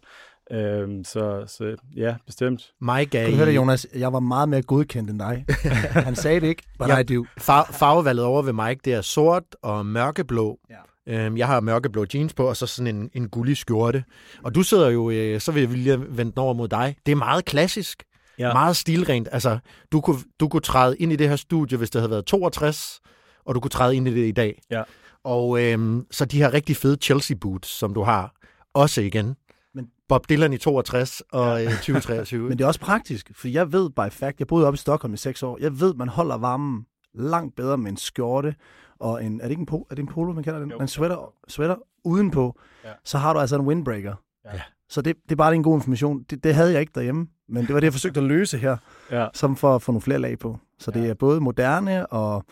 [0.52, 2.72] Øhm, så, så ja, bestemt.
[2.82, 3.88] Mike er Kan du høre det, Jonas?
[3.96, 5.46] Jeg var meget mere godkendt end dig.
[6.10, 6.98] Han sagde det ikke, but Ja.
[6.98, 7.26] I do.
[7.38, 10.60] Far, farvevalget over ved Mike, det er sort og mørkeblå.
[10.70, 10.76] Ja.
[11.10, 14.04] Øhm, jeg har mørkeblå jeans på, og så sådan en, en gullig skjorte.
[14.44, 16.96] Og du sidder jo, øh, så vil jeg lige vende over mod dig.
[17.06, 18.04] Det er meget klassisk.
[18.40, 18.48] Ja.
[18.48, 18.54] Ja.
[18.54, 19.28] Meget stilrent.
[19.32, 19.60] Altså,
[19.92, 23.00] du kunne, du kunne træde ind i det her studie, hvis det havde været 62,
[23.46, 24.62] og du kunne træde ind i det i dag.
[24.72, 24.84] Ja.
[25.24, 28.34] Og øhm, så de her rigtig fede Chelsea boots, som du har,
[28.74, 29.36] også igen.
[29.76, 32.44] Men- Bob Dylan i 62 og øh, 2023.
[32.50, 35.14] Men det er også praktisk, for jeg ved by fact, jeg boede oppe i Stockholm
[35.14, 38.56] i seks år, jeg ved, man holder varmen langt bedre med en skjorte
[39.00, 40.72] og en, er det ikke en, po, er det en polo, man kalder den?
[40.72, 40.78] Jo.
[40.80, 42.90] En sweater, sweater udenpå, Ja.
[43.06, 44.16] så har du altså en windbreaker.
[44.46, 44.62] Ja.
[44.90, 46.24] Så det, det er bare en god information.
[46.30, 48.78] Det, det havde jeg ikke derhjemme, men det var det, jeg forsøgte at løse her,
[49.12, 49.28] Ja.
[49.34, 50.60] som for at få nogle flere lag på.
[50.80, 51.08] Så det Ja.
[51.10, 52.46] er både moderne og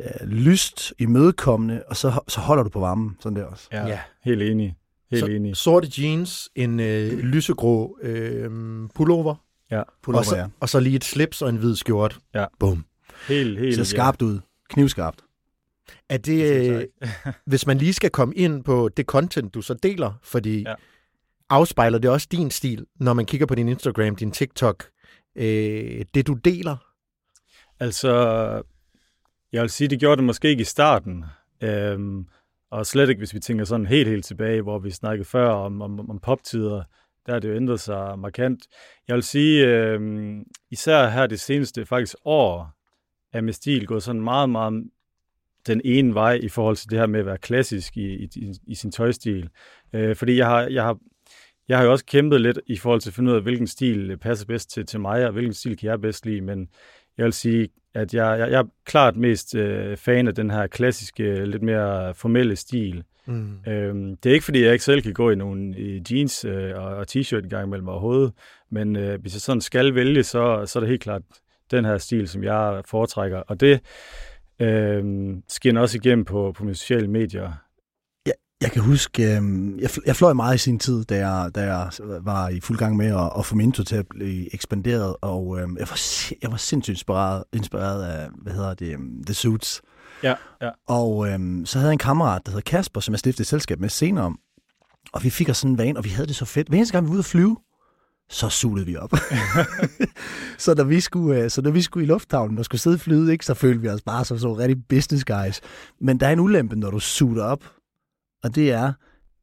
[0.00, 3.68] ja, lyst, imødekommende, og så, så holder du på varmen, sådan der også.
[3.72, 3.86] Ja, Ja.
[3.88, 4.00] ja.
[4.24, 4.76] helt enig.
[5.10, 5.56] Helt så, enig.
[5.56, 8.50] sorte jeans, en øh, lysegrå øh,
[8.94, 9.34] pullover,
[10.02, 10.46] Pullover, og, så, ja.
[10.60, 12.18] og så lige et slips og en hvid skjort.
[12.34, 12.44] Ja.
[12.58, 12.84] Bum.
[13.28, 13.74] Helt, helt.
[13.76, 14.40] Ser skarpt ud.
[14.70, 15.18] Knivskarpt.
[16.08, 16.84] Er det, øh,
[17.46, 20.74] hvis man lige skal komme ind på det content, du så deler, fordi ja.
[21.48, 24.84] Afspejler det også din stil, når man kigger på din Instagram, din TikTok,
[25.36, 26.76] øh, det du deler?
[27.80, 28.12] Altså,
[29.52, 31.24] jeg vil sige, det gjorde det måske ikke i starten.
[31.62, 32.26] Øhm,
[32.70, 35.82] og slet ikke, hvis vi tænker sådan helt, helt tilbage, hvor vi snakkede før om,
[35.82, 36.82] om, om poptider.
[37.26, 38.66] Der har det jo ændret sig markant.
[39.08, 42.70] Jeg vil sige, øhm, især her det seneste faktisk år,
[43.32, 44.84] er med stil gået sådan meget, meget
[45.66, 48.74] den ene vej i forhold til det her med at være klassisk i, i, i
[48.74, 49.48] sin tøjstil.
[49.92, 50.98] Øh, fordi jeg har, jeg, har,
[51.68, 54.16] jeg har jo også kæmpet lidt i forhold til at finde ud af, hvilken stil
[54.18, 56.40] passer bedst til, til mig, og hvilken stil kan jeg bedst lide.
[56.40, 56.68] Men
[57.18, 60.66] jeg vil sige, at jeg, jeg, jeg er klart mest øh, fan af den her
[60.66, 63.04] klassiske, lidt mere formelle stil.
[63.26, 63.58] Mm.
[63.68, 66.72] Øhm, det er ikke, fordi jeg ikke selv kan gå i nogle i jeans øh,
[66.76, 68.32] og, og t-shirt en gang imellem overhovedet,
[68.70, 71.22] men øh, hvis jeg sådan skal vælge, så, så er det helt klart
[71.70, 73.38] den her stil, som jeg foretrækker.
[73.38, 73.80] Og det
[74.60, 77.52] øh, skinner også igennem på, på mine sociale medier.
[78.60, 79.42] Jeg kan huske, øh,
[79.80, 82.96] jeg, jeg fløj meget i sin tid, da jeg, da jeg var i fuld gang
[82.96, 85.98] med at, at få Minto til at blive ekspanderet, og øh, jeg, var,
[86.42, 89.82] jeg var sindssygt inspireret, inspireret af, hvad hedder det, um, The Suits.
[90.22, 90.70] Ja, ja.
[90.86, 93.80] Og øh, så havde jeg en kammerat, der hedder Kasper, som jeg stiftede et selskab
[93.80, 94.36] med senere.
[95.12, 96.68] Og vi fik os sådan en vane, og vi havde det så fedt.
[96.68, 97.56] Hver eneste gang vi var ude at flyve,
[98.30, 99.12] så sulede vi op.
[100.58, 102.98] så, da vi skulle, øh, så da vi skulle i lufthavnen og skulle sidde i
[102.98, 105.60] flyet, ikke, så følte vi os bare som så rigtig business guys.
[106.00, 107.64] Men der er en ulempe, når du suger op,
[108.44, 108.92] og det er,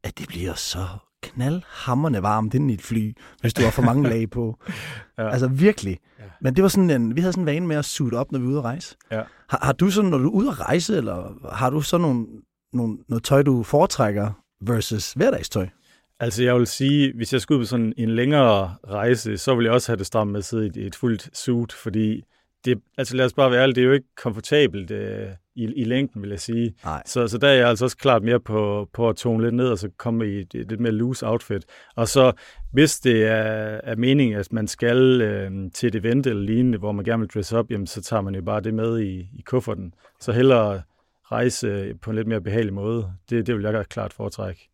[0.02, 0.86] at det bliver så
[1.22, 4.58] knaldhammerne varmt inden i et fly, hvis du har for mange lag på.
[5.18, 5.30] Ja.
[5.30, 5.98] Altså virkelig.
[6.40, 8.38] Men det var sådan en, vi havde sådan en vane med at suge op, når
[8.38, 8.96] vi var ude at rejse.
[9.10, 9.22] Ja.
[9.48, 12.26] Har, har du sådan, når du er ude at rejse, eller har du så nogle,
[12.72, 15.68] nogle, noget tøj, du foretrækker versus hverdagstøj?
[16.20, 19.72] Altså jeg vil sige, hvis jeg skulle på sådan en længere rejse, så vil jeg
[19.72, 22.24] også have det stramt med at sidde i et, fuldt suit, fordi
[22.64, 25.84] det, altså lad os bare være ærlige, det er jo ikke komfortabelt øh, i, i
[25.84, 26.74] længden, vil jeg sige.
[26.84, 27.02] Nej.
[27.06, 29.68] Så, så der er jeg altså også klart mere på, på at tone lidt ned,
[29.68, 31.64] og så komme i et, et lidt mere loose outfit.
[31.96, 32.32] Og så,
[32.72, 36.92] hvis det er, er meningen, at man skal øh, til et event eller lignende, hvor
[36.92, 39.42] man gerne vil dress op, jamen så tager man jo bare det med i, i
[39.46, 39.94] kufferten.
[40.20, 40.82] Så hellere
[41.24, 43.12] rejse på en lidt mere behagelig måde.
[43.30, 44.68] Det, det vil jeg klart foretrække.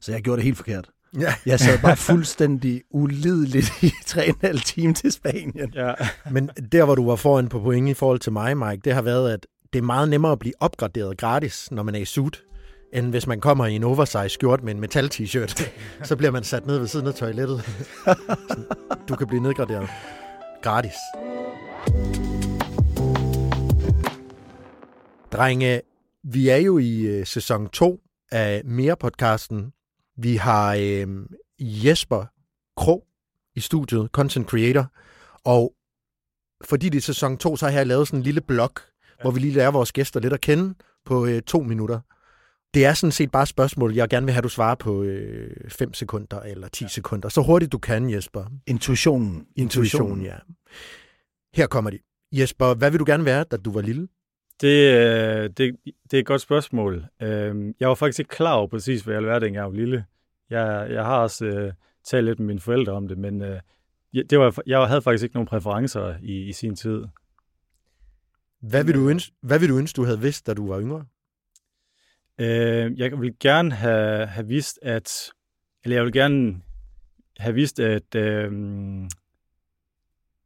[0.00, 0.90] Så jeg gjorde det helt forkert.
[1.20, 1.34] Ja.
[1.46, 5.72] Jeg sad bare fuldstændig ulideligt i 3,5 time til Spanien.
[5.74, 5.94] Ja,
[6.30, 9.02] Men der, hvor du var foran på point i forhold til mig, Mike, det har
[9.02, 12.42] været, at det er meget nemmere at blive opgraderet gratis, når man er i suit,
[12.92, 15.70] end hvis man kommer i en oversize skjort med en metal t-shirt.
[16.08, 17.62] Så bliver man sat ned ved siden af toilettet.
[19.08, 19.88] Du kan blive nedgraderet
[20.62, 20.94] gratis.
[25.32, 25.80] Drenge,
[26.24, 28.00] vi er jo i øh, sæson 2
[28.32, 29.72] af Mere-podcasten.
[30.22, 31.06] Vi har øh,
[31.58, 32.24] Jesper
[32.76, 33.06] Krog
[33.54, 34.92] i studiet, content creator,
[35.44, 35.74] og
[36.64, 39.22] fordi det er sæson 2, så har jeg lavet sådan en lille blog, ja.
[39.22, 42.00] hvor vi lige lærer vores gæster lidt at kende på øh, to minutter.
[42.74, 45.04] Det er sådan set bare et spørgsmål, jeg gerne vil have, du svarer på
[45.68, 46.88] 5 øh, sekunder eller 10 ja.
[46.88, 47.28] sekunder.
[47.28, 48.44] Så hurtigt du kan, Jesper.
[48.66, 49.46] Intuitionen.
[49.56, 50.36] Intuition, ja.
[51.54, 51.98] Her kommer de.
[52.32, 54.08] Jesper, hvad vil du gerne være, da du var lille?
[54.60, 57.06] Det, øh, det, det er et godt spørgsmål.
[57.22, 60.04] Øh, Jeg var faktisk ikke klar over præcis, hvad jeg være, dengang jeg var lille.
[60.50, 61.72] Jeg, jeg har også øh,
[62.04, 63.60] talt lidt med mine forældre om det, men øh,
[64.30, 67.04] det var, jeg havde faktisk ikke nogen præferencer i, i sin tid.
[68.60, 71.04] Hvad vil, du ønske, hvad vil du ønske, du havde vidst, da du var yngre?
[72.38, 75.32] Øh, jeg vil gerne have, have vidst, at...
[75.84, 76.60] Eller jeg vil gerne
[77.38, 78.14] have vidst, at...
[78.14, 78.52] Øh,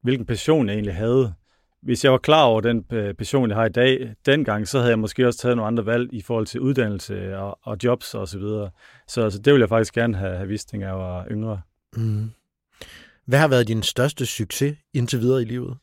[0.00, 1.35] hvilken passion jeg egentlig havde.
[1.85, 4.90] Hvis jeg var klar over den øh, passion, jeg har i dag, dengang, så havde
[4.90, 8.29] jeg måske også taget nogle andre valg i forhold til uddannelse og, og jobs og
[8.29, 8.70] så videre.
[9.09, 11.61] Så, så det vil jeg faktisk gerne have, have vidst, dengang jeg var yngre.
[11.97, 12.31] Mm.
[13.25, 15.77] Hvad har været din største succes indtil videre i livet?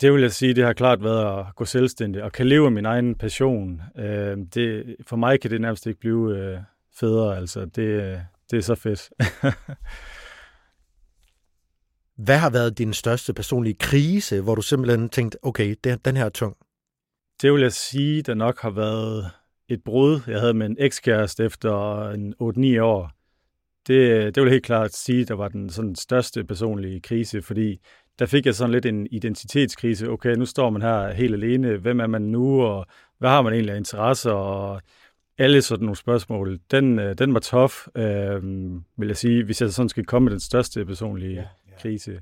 [0.00, 2.72] Det vil jeg sige, det har klart været at gå selvstændig og kan leve af
[2.72, 3.82] min egen passion.
[3.98, 6.58] Øh, det, for mig kan det nærmest ikke blive øh,
[7.00, 8.18] federe, altså det, øh,
[8.50, 9.10] det er så fedt.
[12.24, 16.24] Hvad har været din største personlige krise, hvor du simpelthen tænkte, okay, det, den her
[16.24, 16.56] er tung?
[17.42, 19.30] Det vil jeg sige, der nok har været
[19.68, 22.34] et brud, jeg havde med en ekskæreste efter en
[22.78, 23.10] 8-9 år.
[23.86, 27.80] Det, det vil jeg helt klart sige, der var den sådan største personlige krise, fordi
[28.18, 30.08] der fik jeg sådan lidt en identitetskrise.
[30.08, 31.76] Okay, nu står man her helt alene.
[31.76, 32.86] Hvem er man nu, og
[33.18, 34.80] hvad har man egentlig af interesser, og
[35.38, 36.60] alle sådan nogle spørgsmål.
[36.70, 38.42] Den, øh, den var tof, øh,
[38.96, 41.44] vil jeg sige, hvis jeg sådan skal komme med den største personlige ja.
[41.82, 42.20] Krise.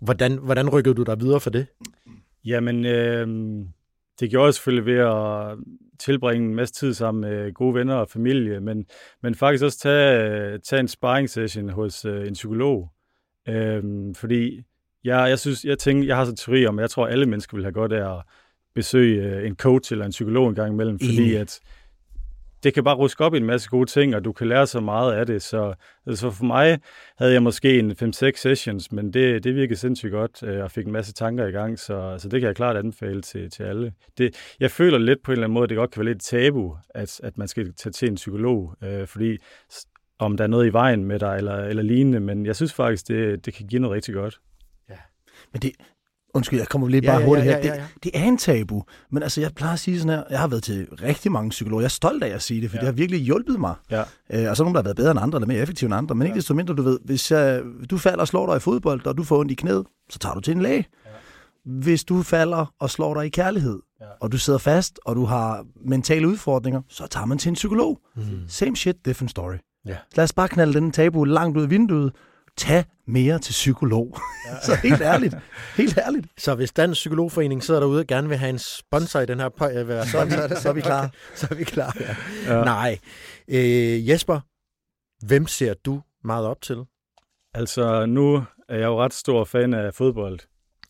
[0.00, 1.66] Hvordan, hvordan rykkede du dig videre for det?
[2.44, 3.26] Jamen, øh,
[4.20, 5.58] det gjorde jeg selvfølgelig ved at
[5.98, 8.86] tilbringe en masse tid sammen med gode venner og familie, men,
[9.22, 12.92] men faktisk også tage, tage en sparring session hos øh, en psykolog.
[13.48, 13.82] Øh,
[14.14, 14.62] fordi
[15.04, 17.12] jeg, jeg synes, jeg tænker, jeg har sådan en teori om, at jeg tror, at
[17.12, 18.22] alle mennesker vil have godt af at
[18.74, 21.60] besøge øh, en coach eller en psykolog en gang imellem, fordi at
[22.62, 24.80] det kan bare ruske op i en masse gode ting, og du kan lære så
[24.80, 25.42] meget af det.
[25.42, 25.74] Så,
[26.14, 26.80] så for mig
[27.18, 30.86] havde jeg måske en 5-6 sessions, men det, det virkede sindssygt godt, øh, og fik
[30.86, 33.92] en masse tanker i gang, så, så det kan jeg klart anbefale til, til alle.
[34.18, 36.22] Det, jeg føler lidt på en eller anden måde, at det godt kan være lidt
[36.22, 39.38] tabu, at, at man skal tage til en psykolog, øh, fordi
[40.18, 43.08] om der er noget i vejen med dig, eller, eller lignende, men jeg synes faktisk,
[43.08, 44.40] det, det kan give noget rigtig godt.
[45.52, 45.72] Men det,
[46.34, 47.58] undskyld, jeg kommer lige Ja, bare ja, hurtigt ja, her.
[47.58, 47.82] ja, ja, ja.
[47.94, 50.48] Det, det er en tabu, men altså, jeg plejer at sige sådan her, jeg har
[50.48, 52.78] været til rigtig mange psykologer, jeg er stolt af at sige det, for ja.
[52.78, 52.86] Ja.
[52.86, 53.74] det har virkelig hjulpet mig.
[53.90, 54.00] Ja.
[54.32, 55.94] Øh, og så er nogen, der har været bedre end andre, eller mere effektive end
[55.94, 58.60] andre, men ikke desto mindre, du ved, hvis øh, du falder og slår dig i
[58.60, 60.86] fodbold, og du får ondt i knæet, så tager du til en læge.
[61.06, 61.10] Ja.
[61.64, 64.06] Hvis du falder og slår dig i kærlighed, ja.
[64.20, 67.98] og du sidder fast, og du har mentale udfordringer, så tager man til en psykolog.
[68.16, 68.22] Mm.
[68.48, 69.54] Same shit, different story.
[69.86, 69.96] Ja.
[70.16, 72.12] Lad os bare knalde den tabu langt ud af vinduet.
[72.56, 74.16] Tag mere til psykolog.
[74.48, 74.60] Ja.
[74.66, 75.34] så helt ærligt.
[75.76, 76.26] Helt ærligt.
[76.38, 79.48] Så hvis Dansk Psykologforening sidder derude og gerne vil have en sponsor i den her
[79.62, 81.10] po- øh, være Så er vi, så er vi klar.
[81.34, 81.96] så er vi klar.
[82.00, 82.58] Ja.
[82.58, 82.64] Ja.
[82.64, 82.98] Nej.
[83.48, 84.40] Øh, Jesper,
[85.26, 86.84] hvem ser du meget op til?
[87.54, 90.38] Altså, nu er jeg jo ret stor fan af fodbold.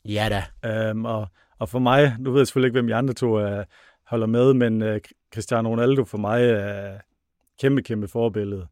[0.04, 0.90] Ja da.
[0.90, 1.26] Um, og,
[1.58, 3.64] og for mig, nu ved jeg selvfølgelig ikke, hvem de andre to uh,
[4.06, 4.96] holder med, men uh,
[5.34, 6.98] Cristiano Ronaldo for mig er
[7.60, 8.66] kæmpe, kæmpe forbillede.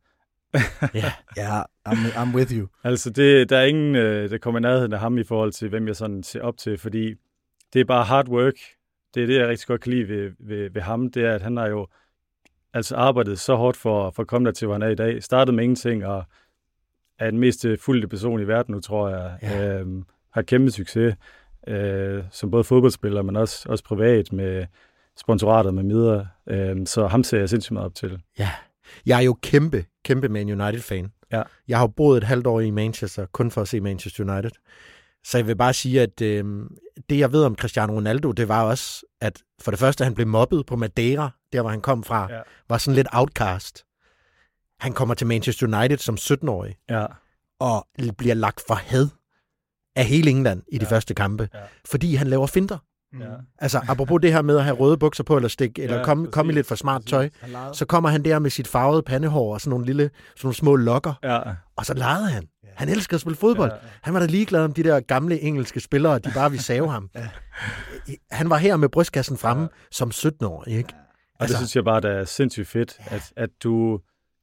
[0.94, 1.12] Ja.
[1.36, 2.68] Ja, I'm, I'm with you.
[2.84, 5.68] Altså, det, der er ingen, øh, der kommer i nærheden af ham i forhold til,
[5.68, 7.14] hvem jeg sådan ser op til, fordi
[7.72, 8.54] det er bare hard work.
[9.14, 11.42] Det er det, jeg rigtig godt kan lide ved, ved, ved ham, det er, at
[11.42, 11.86] han har jo
[12.74, 15.22] altså arbejdet så hårdt for, for at komme der til, hvor han er i dag.
[15.22, 16.24] Startede med ingenting, og
[17.18, 19.38] er den mest øh, fulde person i verden nu, tror jeg.
[19.42, 19.78] Ja.
[19.78, 21.16] Øhm, har kæmpe succes,
[21.68, 24.66] øh, som både fodboldspiller, men også, også privat med
[25.16, 26.26] sponsorater med midler.
[26.46, 28.22] Øhm, så ham ser jeg sindssygt meget op til.
[28.38, 28.50] Ja.
[29.06, 31.12] Jeg er jo kæmpe, kæmpe Man United-fan.
[31.32, 31.42] Ja.
[31.68, 34.50] Jeg har boet et halvt år i Manchester, kun for at se Manchester United.
[35.24, 36.44] Så jeg vil bare sige, at øh,
[37.10, 40.26] det jeg ved om Cristiano Ronaldo, det var også, at for det første, han blev
[40.26, 42.40] mobbet på Madeira, der hvor han kom fra, Ja.
[42.68, 43.84] var sådan lidt outcast.
[44.80, 47.06] Han kommer til Manchester United som 17-årig, Ja,
[47.58, 47.86] og
[48.18, 49.08] bliver lagt for had
[49.96, 50.90] af hele England i de Ja.
[50.90, 51.58] første kampe, Ja.
[51.84, 52.46] fordi han laver
[53.20, 53.26] ja.
[53.58, 56.26] Altså, apropos det her med at have røde bukser på, eller stikke, eller Ja, komme,
[56.26, 57.10] komme i lidt for smart præcis.
[57.10, 60.54] tøj, så kommer han der med sit farvede pandehår og sådan nogle lille, sådan nogle
[60.54, 61.40] små lokker, ja.
[61.76, 62.48] og så legede han.
[62.76, 63.70] Han elsker at spille fodbold.
[63.72, 63.88] Ja.
[64.02, 67.10] Han var da ligeglad om de der gamle engelske spillere, de bare ville save ham.
[68.30, 70.92] Han var her med brystkassen fremme som 17-årig, ikke?
[71.40, 74.00] Og det synes jeg bare, der er sindssygt fedt, at, at du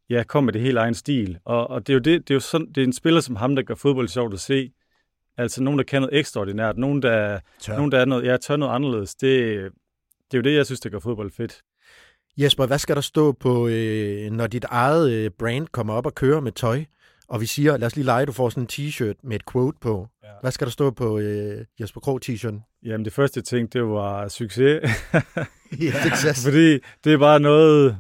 [0.10, 1.40] ja, kommer med det helt egen stil.
[1.46, 3.36] Og, og det er jo, det, det er jo sådan, det er en spiller som
[3.36, 4.72] ham, der gør fodbold sjovt at se.
[5.38, 6.78] Altså nogen, der kan noget ekstraordinært.
[6.78, 7.76] Nogen, der, Tør.
[7.76, 9.16] nogen, der er noget, ja, tør noget anderledes.
[9.16, 9.58] Det,
[10.32, 11.62] det er jo det, jeg synes, der gør fodbold fedt.
[12.38, 16.16] Jesper, hvad skal der stå på, øh, når dit eget øh, brand kommer op og
[16.16, 16.84] kører med tøj,
[17.28, 19.78] og vi siger, lad os lige lege, du får sådan en t-shirt med et quote
[19.82, 20.08] på.
[20.24, 20.28] Ja.
[20.42, 22.80] Hvad skal der stå på øh, Jesper Krog t-shirten?
[22.84, 24.82] Jamen det første, tænkte, det var succes.
[25.82, 25.92] Ja.
[26.46, 27.98] Fordi det er bare noget,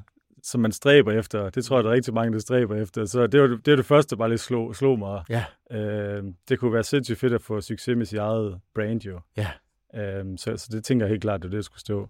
[0.47, 1.49] som man stræber efter.
[1.49, 3.05] Det tror jeg, der er rigtig mange, der stræber efter.
[3.05, 5.23] Så det var det, var det første, der bare lige slog, slog mig.
[5.29, 5.45] Ja.
[5.77, 9.19] Øh, det kunne være sindssygt fedt at få succes med sit eget brand jo.
[9.37, 9.47] Ja.
[9.95, 12.09] Øh, så, så det tænker jeg helt klart, det er det, der skulle stå.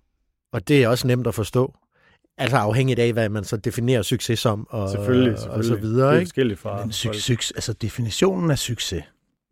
[0.51, 1.73] Og det er også nemt at forstå.
[2.37, 5.57] Altså afhængigt af, hvad man så definerer succes som, og, Selvfølgelig, selvfølgelig.
[5.57, 6.09] og så det videre.
[6.13, 6.25] er Ikke?
[6.27, 7.15] forskelligt fra Men folk.
[7.15, 9.03] succes, altså definitionen af succes.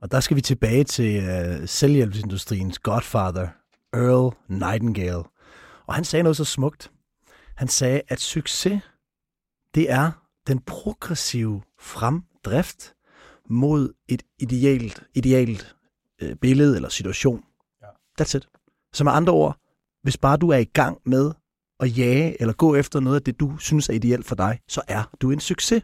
[0.02, 3.48] Og der skal vi tilbage til uh, selvhjælpsindustriens godfather,
[3.94, 5.24] Earl Nightingale.
[5.88, 6.92] Og han sagde noget så smukt.
[7.56, 8.82] Han sagde, at succes,
[9.76, 10.12] det er
[10.48, 12.94] den progressive fremdrift
[13.50, 15.76] mod et idealt, idealt
[16.22, 17.44] øh, billede eller situation.
[17.82, 17.88] Ja.
[18.22, 18.48] That's it.
[18.94, 19.60] Så med andre ord,
[20.04, 21.32] hvis bare du er i gang med
[21.80, 24.82] at jage eller gå efter noget af det, du synes er ideelt for dig, så
[24.88, 25.84] er du en succes.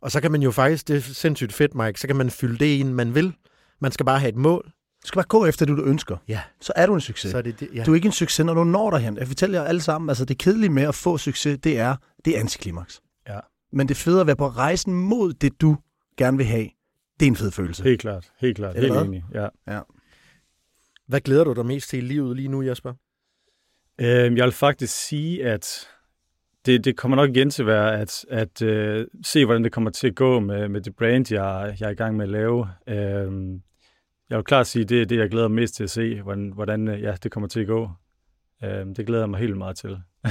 [0.00, 2.58] Og så kan man jo faktisk, det er sindssygt fedt, Mike, så kan man fylde
[2.58, 3.34] det ind, man vil.
[3.80, 4.72] Man skal bare have et mål.
[5.02, 6.16] Du skal bare gå efter det, du ønsker.
[6.28, 6.40] Ja.
[6.60, 7.30] Så er du en succes.
[7.30, 7.68] Så er det det.
[7.74, 7.84] Ja.
[7.84, 9.16] Du er ikke en succes, når du når derhen.
[9.16, 12.36] Jeg fortæller jer alle sammen, altså det kedelige med at få succes, det er, det
[12.36, 13.00] er antiklimaks.
[13.28, 13.38] Ja.
[13.72, 15.76] Men det fede at være på rejsen mod det, du
[16.16, 16.68] gerne vil have,
[17.20, 17.82] det er en fed følelse.
[17.82, 18.76] Helt klart, helt klart.
[18.76, 19.80] Helt enig, ja.
[21.08, 22.94] Hvad glæder du dig mest til i livet lige nu, Jesper?
[24.00, 25.88] Øh, jeg vil faktisk sige, at
[26.66, 29.90] det, det kommer nok igen til at være at, at øh, se, hvordan det kommer
[29.90, 32.68] til at gå med, med det brand, jeg, jeg er i gang med at lave.
[32.86, 33.60] Øh,
[34.30, 36.52] jeg vil klart sige, det er det, jeg glæder mig mest til at se, hvordan,
[36.54, 37.90] hvordan øh, ja, det kommer til at gå.
[38.64, 39.98] Øh, det glæder jeg mig helt meget til.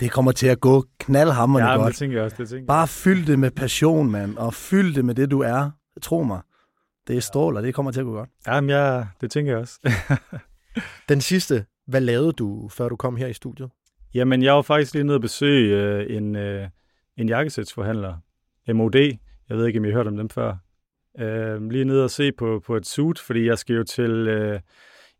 [0.00, 1.88] Det kommer til at gå knaldhammerende ja, godt.
[1.88, 2.36] det tænker jeg også.
[2.38, 2.66] Det tænker jeg.
[2.66, 5.70] Bare fyld det med passion, mand, og fyld det med det, du er.
[6.02, 6.40] Tro mig.
[7.08, 8.28] Det er stråler, det kommer til at gå godt.
[8.46, 9.92] Jamen, ja, det tænker jeg også.
[11.08, 13.70] Den sidste, hvad lavede du, før du kom her i studiet?
[14.14, 16.68] Jamen, jeg var faktisk lige nede og besøge øh, en, øh,
[17.16, 18.16] en jakkesætsforhandler,
[18.72, 18.94] MOD.
[19.48, 20.56] Jeg ved ikke, om I har hørt om dem før.
[21.18, 24.60] Øh, lige nede og se på, på et suit, fordi jeg skal jo til, øh,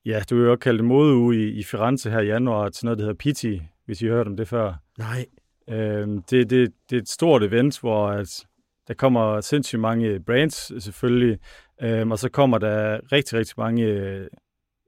[0.04, 2.84] ja, du vil jo også kalde det modeuge i, i Firenze her i januar, til
[2.84, 4.74] noget, der hedder Pitti, hvis I har hørt om det før.
[4.98, 5.26] Nej.
[5.68, 8.46] Øh, det, det, det er et stort event, hvor at,
[8.88, 11.38] der kommer sindssygt mange brands selvfølgelig,
[11.82, 14.26] øh, og så kommer der rigtig, rigtig mange øh,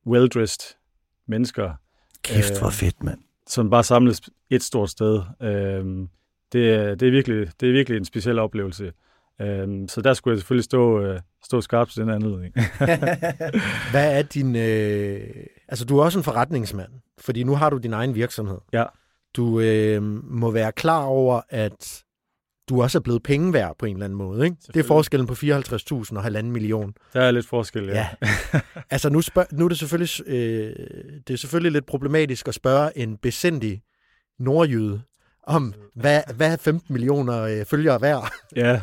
[0.07, 0.77] well-dressed
[1.29, 1.73] mennesker,
[2.23, 3.19] Kæft, hvor Øh, fedt, mand.
[3.47, 5.23] som bare samles et stort sted.
[5.43, 6.09] Øhm,
[6.53, 8.93] det, er, det, er virkelig, det er virkelig en speciel oplevelse.
[9.41, 12.55] Øhm, så der skulle jeg selvfølgelig stå, øh, stå skarpt til den anledning.
[13.93, 14.57] Hvad er din...
[14.57, 15.21] Øh...
[15.69, 18.59] Altså, du er også en forretningsmand, fordi nu har du din egen virksomhed.
[18.73, 18.85] Ja.
[19.37, 22.05] Du øh, må være klar over, at
[22.69, 24.45] du også er blevet penge værd på en eller anden måde.
[24.45, 24.57] Ikke?
[24.67, 26.95] Det er forskellen på 54.000 og halvanden million.
[27.13, 28.09] der er lidt forskel, ja.
[28.23, 28.61] Ja.
[28.91, 30.75] Altså, nu, spørg, nu er det selvfølgelig, øh,
[31.27, 33.83] det er selvfølgelig lidt problematisk at spørge en besindig
[34.39, 35.03] nordjyde
[35.47, 38.33] om, hvad, hvad er 15 millioner øh, følgere værd?
[38.57, 38.83] ja.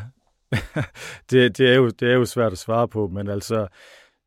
[1.32, 3.68] det, det, er jo, det er jo svært at svare på, men altså,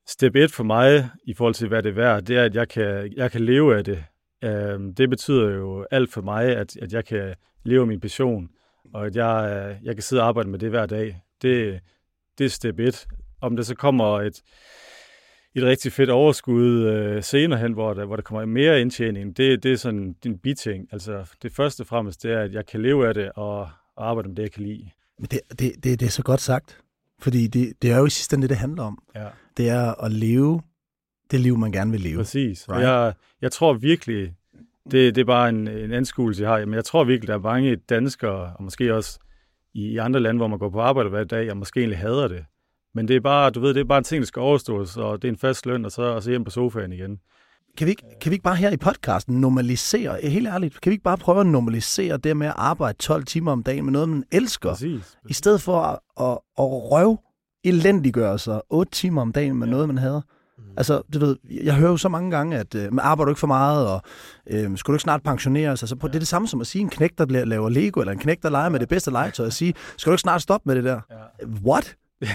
[0.06, 2.68] step 1 for mig, i forhold til hvad det er værd, det er, at jeg
[2.68, 4.04] kan, jeg kan leve af det.
[4.44, 8.48] Øhm, det betyder jo alt for mig, at, at jeg kan leve min passion,
[8.94, 11.22] og at jeg, øh, jeg kan sidde og arbejde med det hver dag.
[11.42, 11.80] Det,
[12.38, 13.06] det er step 1.
[13.40, 14.42] Om der så kommer et,
[15.54, 19.62] et rigtig fedt overskud øh, senere hen, hvor der, hvor der kommer mere indtjening, det,
[19.62, 20.88] det er sådan en biting.
[20.92, 23.60] Altså, det første og fremmest, det er, at jeg kan leve af det og,
[23.96, 24.90] og arbejde med det, jeg kan lide.
[25.18, 26.80] Men det, det, det, det er så godt sagt,
[27.20, 29.02] fordi det, det er jo i sidste ende det, det handler om.
[29.14, 29.26] Ja.
[29.56, 30.62] Det er at leve
[31.30, 32.16] det liv, man gerne vil leve.
[32.16, 32.68] Præcis.
[32.68, 32.82] Right.
[32.82, 34.34] Jeg, jeg tror virkelig,
[34.90, 37.38] det, det er bare en, en anskuelse, jeg har, men jeg tror virkelig, der er
[37.38, 39.18] mange danskere, og måske også
[39.74, 42.28] i, i andre lande, hvor man går på arbejde hver dag, og måske egentlig hader
[42.28, 42.44] det.
[42.94, 45.22] Men det er bare, du ved, det er bare en ting, der skal overstås, og
[45.22, 47.20] det er en fast løn, og så, og så hjem på sofaen igen.
[47.78, 50.94] Kan vi, ikke, kan vi ikke bare her i podcasten normalisere, helt ærligt, kan vi
[50.94, 54.08] ikke bare prøve at normalisere det med at arbejde 12 timer om dagen med noget,
[54.08, 55.18] man elsker, Præcis.
[55.28, 57.18] i stedet for at, at, at røve
[57.64, 59.70] elendiggøre sig 8 timer om dagen med ja.
[59.70, 60.20] noget, man hader?
[60.76, 63.46] Altså, du ved, jeg hører jo så mange gange, at øh, man arbejder ikke for
[63.46, 64.02] meget, og
[64.50, 65.82] øh, skulle du ikke snart pensioneres?
[65.82, 68.12] Altså, på, det er det samme som at sige en knæk, der laver Lego, eller
[68.12, 70.68] en knæk, der leger med det bedste legetøj, og sige, skal du ikke snart stoppe
[70.68, 71.00] med det der?
[71.10, 71.46] Ja.
[71.66, 71.96] What?
[72.22, 72.28] ja.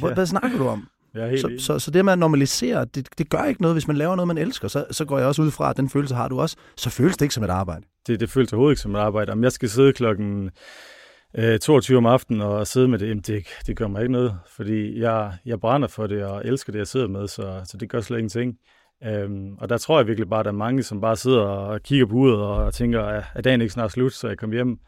[0.00, 0.88] Hvad, hvad snakker du om?
[1.14, 3.86] Er helt Så, så, så det med at normalisere, det, det gør ikke noget, hvis
[3.86, 4.68] man laver noget, man elsker.
[4.68, 6.56] Så, så går jeg også ud fra, at den følelse har du også.
[6.76, 7.82] Så føles det ikke som et arbejde.
[8.06, 9.32] det, det føles overhovedet ikke som et arbejde.
[9.32, 10.50] Om jeg skal sidde klokken
[11.38, 14.38] øh, 22 om aftenen og sidde med det, jamen det, det gør mig ikke noget,
[14.56, 17.90] fordi jeg, jeg brænder for det og elsker det, jeg sidder med, så, så det
[17.90, 18.58] gør slet ingenting.
[19.04, 21.82] Øhm, og der tror jeg virkelig bare, at der er mange, som bare sidder og
[21.82, 24.78] kigger på uret og tænker, at er dagen ikke snart slut, så jeg kommer hjem.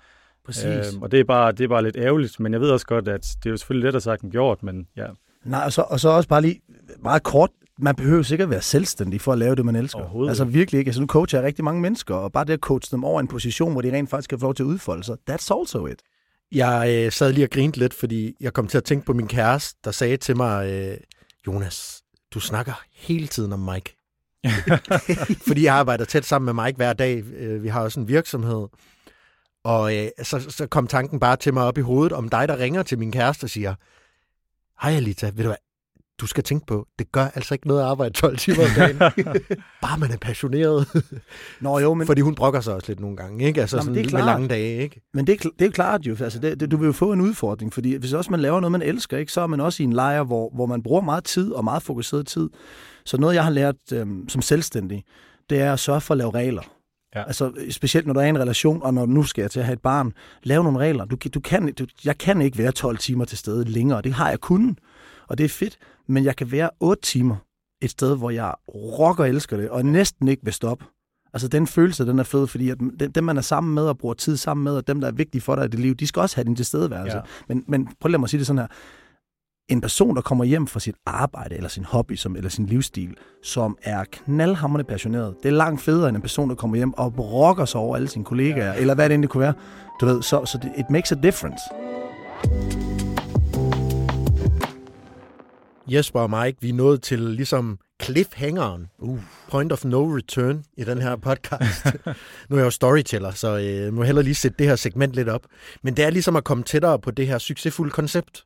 [0.67, 3.09] Øhm, og det er, bare, det er bare lidt ærgerligt, men jeg ved også godt,
[3.09, 5.07] at det er jo selvfølgelig lettere sagt end gjort, men ja,
[5.45, 6.61] Nej, og så, og så også bare lige
[7.03, 7.51] meget kort.
[7.79, 9.99] Man behøver sikkert være selvstændig for at lave det, man elsker.
[10.29, 10.89] Altså virkelig ikke.
[10.89, 13.29] Altså nu coacher jeg rigtig mange mennesker, og bare det at coache dem over en
[13.29, 16.03] position, hvor de rent faktisk kan få lov til at udfolde sig, that's also it.
[16.53, 19.29] Jeg øh, sad lige og grinte lidt, fordi jeg kom til at tænke på min
[19.29, 20.97] kæreste, der sagde til mig, øh,
[21.47, 22.03] Jonas,
[22.35, 23.97] du snakker hele tiden om Mike.
[25.49, 27.25] fordi jeg arbejder tæt sammen med Mike hver dag.
[27.37, 28.67] Øh, Vi har også en virksomhed.
[29.65, 32.59] Og øh, så, så kom tanken bare til mig op i hovedet om dig, der
[32.59, 33.75] ringer til min kæreste og siger,
[34.83, 35.57] Hej Alita, ved du hvad,
[36.21, 38.99] du skal tænke på, det gør altså ikke noget at arbejde 12 timer om dagen.
[39.83, 41.05] bare man er passioneret.
[41.61, 43.61] Nå jo, men, Fordi hun brokker sig også lidt nogle gange, ikke?
[43.61, 44.25] Altså Nå, sådan det er med klart.
[44.25, 45.01] lange dage, ikke?
[45.15, 46.17] men det, er, det er jo klart jo.
[46.21, 48.73] Altså det, det, du vil jo få en udfordring, fordi hvis også man laver noget,
[48.73, 51.25] man elsker, ikke, så er man også i en lejr, hvor, hvor man bruger meget
[51.25, 52.51] tid og meget fokuseret tid.
[53.05, 55.05] Så noget, jeg har lært øhm, som selvstændig,
[55.51, 56.63] det er at sørge for at lave regler.
[57.15, 57.23] Ja.
[57.27, 59.67] Altså specielt når du er i en relation, og når nu skal jeg til at
[59.67, 60.13] have et barn,
[60.43, 61.05] lav nogle regler.
[61.05, 64.03] Du, du kan, du, jeg kan ikke være 12 timer til stede længere.
[64.03, 64.79] Det har jeg kunnet,
[65.29, 65.77] og det er fedt.
[66.07, 67.37] Men jeg kan være 8 timer
[67.83, 70.85] et sted, hvor jeg rocker elsker det, og næsten ikke vil stoppe.
[71.33, 73.99] Altså den følelse, den er fed, fordi at dem- dem, man er sammen med og
[73.99, 76.07] bruger tid sammen med, og dem, der er vigtige for dig i dit liv, de
[76.07, 77.17] skal også have din tilstedeværelse.
[77.17, 77.23] Ja.
[77.49, 78.67] Men, men prøv lige at sige det sådan her.
[79.69, 83.17] En person, der kommer hjem fra sit arbejde, eller sin hobby, som, eller sin livsstil,
[83.43, 87.15] som er knaldhammerende passioneret, det er langt federe end en person, der kommer hjem og
[87.15, 88.81] brokker sig over alle sine kollegaer, ja.
[88.81, 89.55] eller hvad det end det kunne være.
[90.01, 91.63] Du ved, så, så det, it makes a difference.
[95.87, 99.19] Jesper og Mike, vi er nået til ligesom cliffhangeren, uh.
[99.51, 101.85] point of no return i den her podcast.
[102.49, 105.13] nu er jeg jo storyteller, så øh, jeg må hellere lige sætte det her segment
[105.13, 105.43] lidt op.
[105.83, 108.45] Men det er ligesom at komme tættere på det her succesfulde koncept,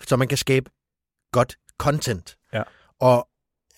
[0.00, 0.70] så man kan skabe
[1.32, 2.36] godt content.
[2.52, 2.62] Ja.
[3.00, 3.28] Og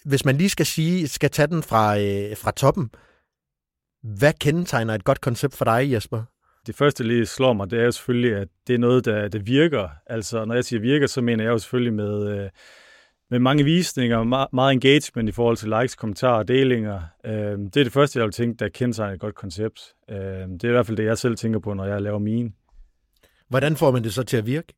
[0.04, 2.90] hvis man lige skal sige, skal tage den fra, øh, fra toppen,
[4.02, 6.22] hvad kendetegner et godt koncept for dig, Jesper?
[6.66, 9.38] det første, der lige slår mig, det er selvfølgelig, at det er noget, der, der
[9.38, 9.88] virker.
[10.06, 12.50] Altså, når jeg siger virker, så mener jeg jo selvfølgelig med, øh,
[13.30, 17.00] med mange visninger, meget, meget engagement i forhold til likes, kommentarer og delinger.
[17.26, 19.80] Øh, det er det første, jeg vil tænke, der kendetegner et godt koncept.
[20.10, 22.52] Øh, det er i hvert fald det, jeg selv tænker på, når jeg laver mine.
[23.48, 24.74] Hvordan får man det så til at virke?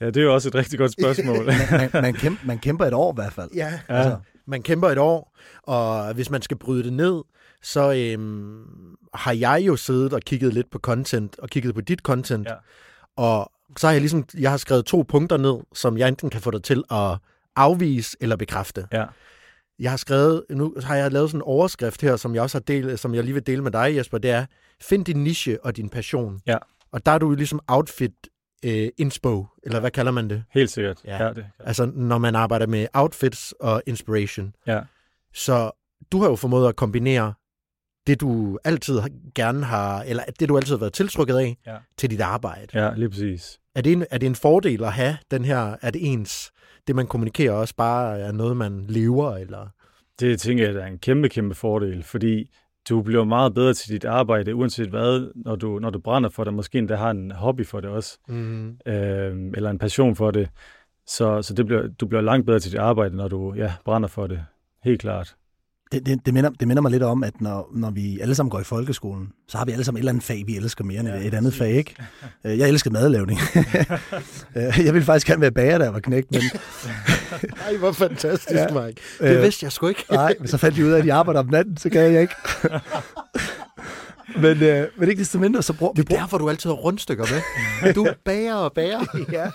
[0.00, 1.44] Ja, det er jo også et rigtig godt spørgsmål.
[1.70, 3.50] Man, man, man, kæmper, man kæmper et år i hvert fald.
[3.54, 3.94] Ja, Ja.
[3.94, 7.22] altså, man kæmper et år, og hvis man skal bryde det ned,
[7.62, 8.62] så øhm,
[9.14, 12.54] har jeg jo siddet og kigget lidt på content, og kigget på dit content, Ja.
[13.16, 16.40] og så har jeg ligesom, jeg har skrevet to punkter ned, som jeg enten kan
[16.40, 17.18] få dig til at
[17.56, 18.86] afvise eller bekræfte.
[18.92, 19.04] ja.
[19.78, 22.60] Jeg har skrevet, nu har jeg lavet sådan en overskrift her, som jeg også har
[22.60, 24.46] delt, som jeg lige vil dele med dig, Jesper, det er,
[24.82, 26.40] find din niche og din passion.
[26.46, 26.56] Ja.
[26.92, 28.10] Og der er du ligesom outfit
[28.64, 30.44] øh, inspo, eller hvad kalder man det?
[30.50, 30.98] Helt sikkert.
[31.04, 31.24] Ja.
[31.26, 34.54] Ja, det, Altså, når man arbejder med outfits og inspiration.
[34.66, 34.80] ja.
[35.34, 35.70] Så
[36.12, 37.34] du har jo formået at kombinere
[38.06, 39.00] det, du altid
[39.34, 41.76] gerne har, eller det, du altid har været tiltrukket af, Ja.
[41.96, 42.84] til dit arbejde.
[42.84, 43.60] ja, lige præcis.
[43.74, 46.50] Er, det en, er det en fordel at have den her, er det ens,
[46.86, 49.68] det man kommunikerer også bare er noget, man lever, eller?
[50.20, 52.50] Det tænker jeg, der er en kæmpe, kæmpe fordel, fordi
[52.88, 56.44] du bliver meget bedre til dit arbejde, uanset hvad, når du, når du brænder for
[56.44, 56.54] det.
[56.54, 58.68] Måske endda har en hobby for det også, Mm.
[58.86, 60.48] øh, eller en passion for det.
[61.06, 64.08] Så, så det bliver, du bliver langt bedre til dit arbejde, når du ja, brænder
[64.08, 64.40] for det.
[64.84, 65.34] Helt klart.
[65.92, 68.50] Det, det, det, minder, det minder mig lidt om, at når, når vi alle sammen
[68.50, 71.00] går i folkeskolen, så har vi alle sammen et eller andet fag, vi elsker mere
[71.00, 71.94] end ja, et andet fag, ikke?
[72.44, 73.38] Øh, Jeg elskede madlavning.
[74.56, 76.40] Øh, jeg ville faktisk gerne være bager, da jeg var knægt, men
[77.66, 78.80] Ej, hvor fantastisk, Ja.
[78.80, 78.86] ja.
[78.86, 79.00] Mike.
[79.20, 80.04] Det Øh, vidste jeg sgu ikke.
[80.10, 82.20] nej, men så fandt de ud af, at de arbejder om natten, så gad jeg
[82.22, 82.34] ikke.
[84.36, 86.74] men, øh, men ikke desto mindre, så bruger Det er bruger, derfor, du altid har
[86.76, 87.94] rundstykker med.
[87.94, 89.00] Du bager og bager.
[89.32, 89.50] ja.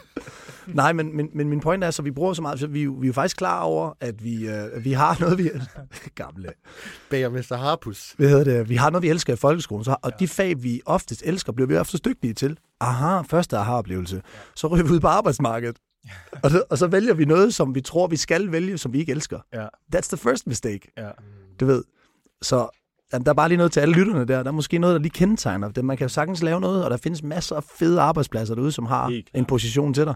[0.68, 2.86] Nej, men, men, men min pointe er, så vi bruger så meget, så vi, vi
[2.86, 5.50] er jo faktisk klar over, at vi, øh, vi har noget, vi...
[6.16, 6.50] Gamle.
[7.10, 7.56] Bager Mr.
[7.56, 8.14] Harpus.
[8.18, 8.70] Hvad hedder det?
[8.70, 11.68] Vi har noget, vi elsker i folkeskolen, så, og de fag, vi oftest elsker, bliver
[11.68, 12.58] vi oftest dygtige til.
[12.82, 14.22] Aha, første aha-oplevelse.
[14.56, 15.76] Så ryger vi ud på arbejdsmarkedet.
[16.44, 19.00] Og så, og så vælger vi noget, som vi tror, vi skal vælge, som vi
[19.00, 19.40] ikke elsker.
[19.54, 21.10] Ja, That's the first mistake, ja.
[21.60, 21.84] du ved.
[22.42, 22.70] Så
[23.14, 24.44] jamen, der er bare lige noget til alle lytterne der.
[24.44, 25.86] Der er måske noget, der lige kendetegner dem.
[25.86, 28.86] Man kan jo sagtens lave noget, og der findes masser af fede arbejdspladser derude, som
[28.86, 30.16] har en position til dig,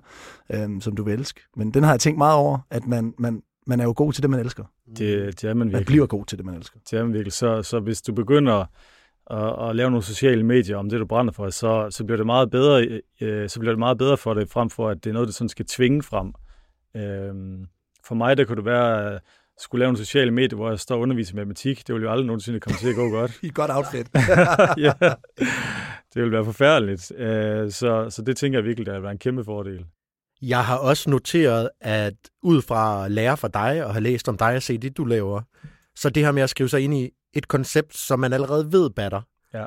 [0.53, 1.41] øhm, som du vil elske.
[1.55, 4.23] Men den har jeg tænkt meget over, at man, man, man er jo god til
[4.23, 4.63] det, man elsker.
[4.97, 5.85] Det, det er man Man virkelig.
[5.85, 6.79] bliver god til det, man elsker.
[6.91, 7.33] Det er man virkelig.
[7.33, 8.65] Så, så hvis du begynder
[9.29, 12.25] at, at lave nogle sociale medier om det, du brænder for, så, så bliver det
[12.25, 15.13] meget bedre, øh, så bliver det meget bedre for det, frem for at det er
[15.13, 16.33] noget, du sådan skal tvinge frem.
[16.95, 17.65] Øhm,
[18.05, 19.21] for mig, der kunne det være at
[19.59, 21.87] skulle lave en sociale medier, hvor jeg står og underviser i matematik.
[21.87, 23.39] Det ville jo aldrig nogensinde komme til at gå godt.
[23.43, 24.07] I et godt outfit.
[24.85, 24.93] ja,
[26.13, 27.11] det ville være forfærdeligt.
[27.11, 29.85] Øh, så, så det tænker jeg virkelig, der vil være en kæmpe fordel.
[30.41, 32.13] Jeg har også noteret, at
[32.43, 35.05] ud fra at lære fra dig og have læst om dig og se det, du
[35.05, 35.41] laver,
[35.95, 38.89] så det her med at skrive sig ind i et koncept, som man allerede ved
[38.89, 39.21] batter.
[39.53, 39.65] Ja.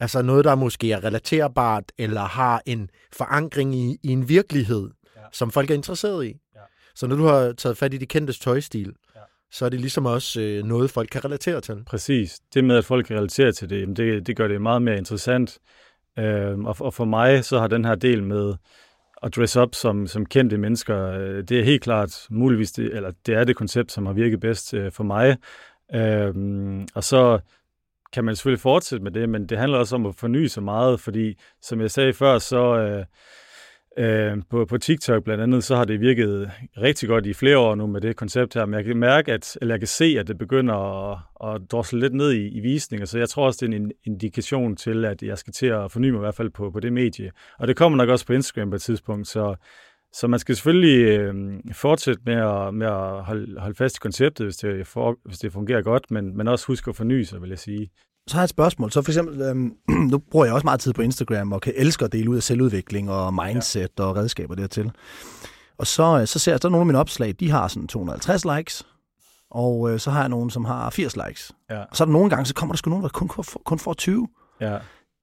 [0.00, 5.20] Altså noget, der måske er relaterbart, eller har en forankring i, i en virkelighed, Ja.
[5.32, 6.36] som folk er interesseret i.
[6.54, 6.60] Ja.
[6.94, 9.20] Så når du har taget fat i de kendtes tøjstil, Ja.
[9.52, 11.82] så er det ligesom også øh, noget, folk kan relatere til.
[11.86, 12.40] Præcis.
[12.54, 15.58] Det med, at folk kan relatere til det, det, det gør det meget mere interessant.
[16.18, 18.54] Øhm, og, og for mig, så har den her del med
[19.22, 23.12] at dress up som, som kendte mennesker, øh, det er helt klart muligvis, det, eller
[23.26, 25.36] det er det koncept, som har virket bedst øh, for mig.
[25.94, 27.38] Øhm, og så
[28.12, 31.00] kan man selvfølgelig fortsætte med det, men det handler også om at forny sig meget,
[31.00, 33.04] fordi som jeg sagde før, så øh,
[33.98, 37.74] øh, på, på TikTok blandt andet, så har det virket rigtig godt i flere år
[37.74, 40.28] nu med det koncept her, men jeg kan mærke, at, eller jeg kan se, at
[40.28, 40.74] det begynder
[41.12, 43.92] at, at drosle lidt ned i, i visninger, så jeg tror også, det er en
[44.04, 46.92] indikation til, at jeg skal til at forny mig i hvert fald på, på det
[46.92, 47.30] medie.
[47.58, 49.54] Og det kommer nok også på Instagram på et tidspunkt, så,
[50.12, 51.34] så man skal selvfølgelig øh,
[51.72, 55.52] fortsætte med at, med at holde, holde fast i konceptet, hvis det, for, hvis det
[55.52, 57.90] fungerer godt, men, men også huske at forny sig, vil jeg sige.
[58.26, 58.92] Så har jeg et spørgsmål.
[58.92, 59.72] Så for eksempel, øhm,
[60.12, 62.42] nu bruger jeg også meget tid på Instagram, og kan elske at dele ud af
[62.42, 64.04] selvudvikling og mindset ja.
[64.04, 64.92] og redskaber dertil.
[65.78, 68.44] Og så, øh, så ser jeg, så nogle af mine opslag, de har sådan 250
[68.56, 68.86] likes,
[69.50, 71.52] og øh, så har jeg nogen, som har 80 likes.
[71.70, 71.80] Ja.
[71.80, 73.28] Og så er der nogle gange, så kommer der sgu nogen, der kun,
[73.64, 74.28] kun får 20.
[74.60, 74.78] Ja.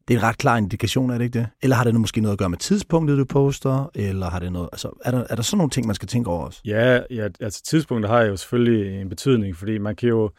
[0.08, 1.48] Det er en ret klar indikation, er det ikke det?
[1.62, 3.92] Eller har det måske noget at gøre med tidspunktet, du poster?
[3.96, 4.70] Eller har det noget...
[4.72, 6.62] Altså, er der, er der sådan nogle ting, man skal tænke over også?
[6.66, 10.30] Ja, ja, altså tidspunkter har jo selvfølgelig en betydning, fordi man kan jo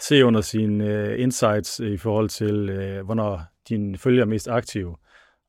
[0.00, 4.96] se under sine uh, insights i forhold til, uh, hvornår dine følger er mest aktive.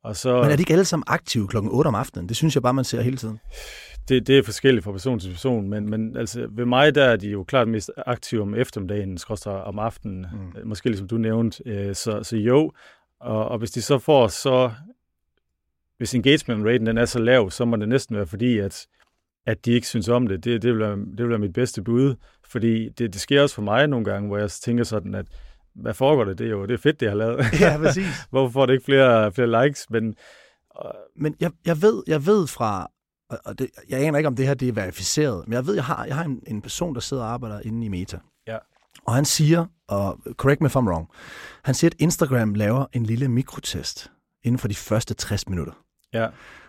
[0.03, 2.29] Og så, Men er de ikke alle sammen aktive klokken 8 om aftenen?
[2.29, 3.39] Det synes jeg bare, man ser hele tiden.
[4.09, 7.15] det, det er forskelligt fra person til person, men, men altså, ved mig der er
[7.15, 10.67] de jo klart mest aktive om eftermiddagen, skråstreg om aftenen, mm.
[10.67, 11.87] måske ligesom du nævnte.
[11.87, 12.71] Uh, så, så jo,
[13.19, 14.71] og, og hvis de så får så...
[15.97, 18.87] Hvis engagement raten den er så lav, så må det næsten være fordi, at
[19.47, 20.43] at de ikke synes om det.
[20.43, 22.15] Det, det, vil, være, det vil være mit bedste bud,
[22.47, 25.25] fordi det, det sker også for mig nogle gange, hvor jeg tænker sådan, at
[25.75, 26.37] hvad foregår det?
[26.37, 27.45] Det er jo det er fedt, det jeg har lavet.
[27.59, 28.07] Ja, præcis.
[28.29, 29.89] Hvorfor får det ikke flere, flere likes?
[29.89, 30.15] Men
[31.15, 32.87] Men jeg, jeg, ved, jeg ved fra,
[33.29, 35.75] og- og det, jeg aner ikke, om det her det er verificeret, men jeg ved,
[35.75, 38.19] jeg har, jeg har en, en person, der sidder og arbejder inde i Meta.
[38.47, 38.57] Ja.
[39.05, 41.09] Og han siger, og correct me if I'm wrong,
[41.63, 44.11] han siger, at Instagram laver en lille mikrotest
[44.43, 45.73] inden for de første 60 minutter.
[46.13, 46.27] ja,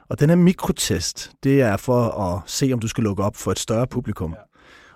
[0.09, 3.51] Og den her mikrotest, det er for at se, om du skal lukke op for
[3.53, 4.31] et større publikum.
[4.31, 4.37] Ja.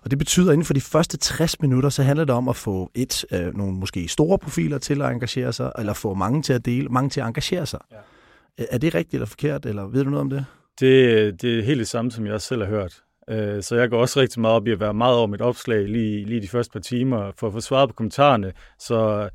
[0.05, 2.57] Og det betyder, at inden for de første 60 minutter, så handler det om at
[2.57, 6.53] få et, øh, nogle måske store profiler til at engagere sig, eller få mange til
[6.53, 7.81] at dele, mange til at engagere sig.
[7.93, 8.65] Ja.
[8.71, 10.45] Er det rigtigt eller forkert, eller ved du noget om det?
[10.81, 13.03] det, det er helt det samme, som jeg også selv har hørt.
[13.31, 15.89] Øh, Så jeg går også rigtig meget op i at være meget over mit opslag
[15.89, 18.53] lige, lige de første par timer, for at få svaret på kommentarerne.
[18.79, 19.29] Så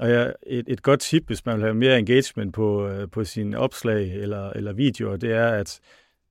[0.00, 3.24] og jeg, et, et godt tip, hvis man vil have mere engagement på, øh, på
[3.24, 5.80] sine opslag eller, eller videoer, det er at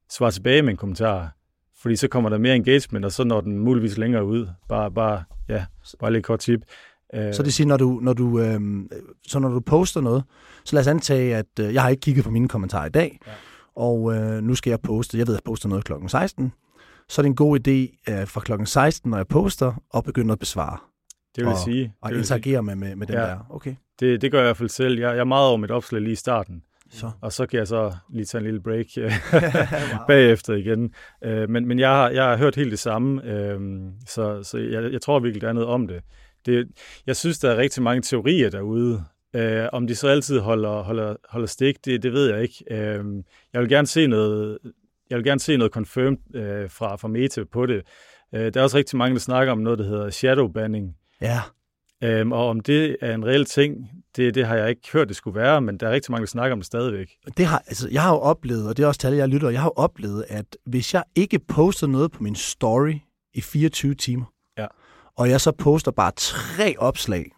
[0.10, 1.36] svare tilbage med en kommentar.
[1.82, 4.47] Fordi så kommer der mere engagement, og så når den muligvis længere ud.
[4.70, 5.66] Bare, bare, ja,
[5.99, 6.62] bare lidt kort tip.
[7.14, 8.60] Øh, Så det siger, når du, når du, øh,
[9.28, 10.24] så når du poster noget,
[10.66, 13.20] så lad os antage, at øh, jeg har ikke kigget på mine kommentarer i dag,
[13.28, 13.32] Ja.
[13.32, 13.38] ja.
[13.76, 16.53] og øh, nu skal jeg poste, jeg ved, at jeg poster noget klokken 16,
[17.10, 20.32] så er det en god idé øh, fra klokken 16, når jeg poster, at begynde
[20.32, 20.78] at besvare.
[21.36, 21.93] Det vil og, sige.
[22.01, 23.22] Og vil, interagere med, med, med den Ja.
[23.22, 23.38] der.
[23.49, 24.99] Okay, det, det gør jeg i hvert fald selv.
[24.99, 26.64] Jeg, jeg er meget over mit opslag lige i starten.
[26.91, 27.12] så.
[27.22, 29.12] Og så kan jeg så lige tage en lille break øh,
[30.07, 30.93] bagefter igen.
[31.24, 33.60] Øh, men men jeg, har, jeg har hørt helt det samme, øh,
[34.07, 36.01] så, så jeg, jeg tror virkelig, der er noget om det.
[36.45, 36.68] det.
[37.07, 39.03] Jeg synes, der er rigtig mange teorier derude.
[39.36, 42.64] Øh, om de så altid holder, holder, holder stik, det, det ved jeg ikke.
[42.72, 43.05] Øh,
[43.53, 44.57] jeg vil gerne se noget,
[45.10, 47.82] jeg vil gerne se noget confirmed øh, fra, fra Meta på det.
[48.36, 50.95] Øh, der er også rigtig mange, der snakker om noget, der hedder shadow banning.
[51.22, 51.41] Ja,
[52.03, 55.16] Øhm, og om det er en reel ting, det, det har jeg ikke hørt, det
[55.16, 57.10] skulle være, men der er rigtig mange, der snakker om det stadigvæk.
[57.38, 59.60] det har, altså, jeg har jo oplevet, og det er også tal, jeg lytter, jeg
[59.62, 62.93] har jo oplevet, at hvis jeg ikke poster noget på min story
[63.34, 64.26] i 24 timer,
[64.57, 64.68] Ja.
[65.18, 67.32] og jeg så poster bare tre opslag,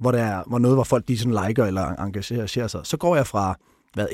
[0.00, 3.16] hvor der er hvor noget, hvor folk de sådan liker eller engagerer sig, så går
[3.16, 3.56] jeg fra
[3.94, 4.06] hvad,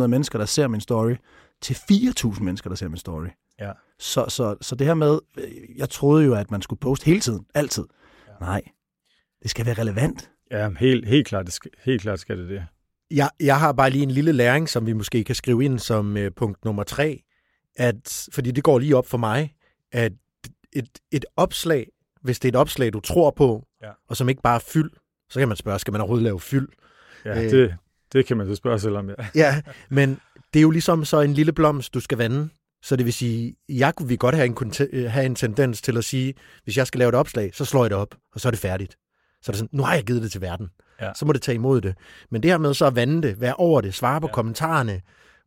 [0.00, 1.14] 1.500 mennesker, der ser min story,
[1.62, 3.26] til 4.000 mennesker, der ser min story.
[3.60, 3.72] Ja.
[3.98, 7.20] Så, så, så det her med, øh, jeg troede jo, at man skulle poste hele
[7.20, 7.84] tiden, altid.
[8.28, 8.32] Ja.
[8.44, 8.62] Nej,
[9.42, 10.30] det skal være relevant.
[10.50, 12.66] Ja, helt, helt, klart, det skal, helt klart skal det det.
[13.10, 16.16] Jeg, jeg har bare lige en lille læring, som vi måske kan skrive ind som
[16.16, 17.22] øh, punkt nummer tre,
[17.76, 19.54] at, fordi det går lige op for mig,
[19.92, 20.12] at
[20.72, 21.86] et, et opslag,
[22.22, 23.90] hvis det er et opslag, du tror på, Ja.
[24.08, 24.90] og som ikke bare er fyld,
[25.30, 26.68] så kan man spørge, skal man overhovedet lave fyld?
[27.24, 27.50] Ja, Øh.
[27.50, 27.76] det,
[28.12, 29.14] det kan man så spørge selv om, ja.
[29.34, 30.20] Ja, men
[30.54, 32.48] det er jo ligesom så en lille blomst, du skal vande.
[32.82, 35.96] Så det vil sige, jeg kunne vi godt have en, øh, have en tendens til
[35.96, 36.34] at sige,
[36.64, 38.60] hvis jeg skal lave et opslag, så slår jeg det op, og så er det
[38.60, 38.92] færdigt.
[39.42, 40.68] Så er det sådan, nu har jeg givet det til verden.
[41.00, 41.10] Ja.
[41.16, 41.94] Så må det tage imod det.
[42.30, 44.32] Men det her med så at vande det, være over det, svare på Ja.
[44.32, 45.00] kommentarerne,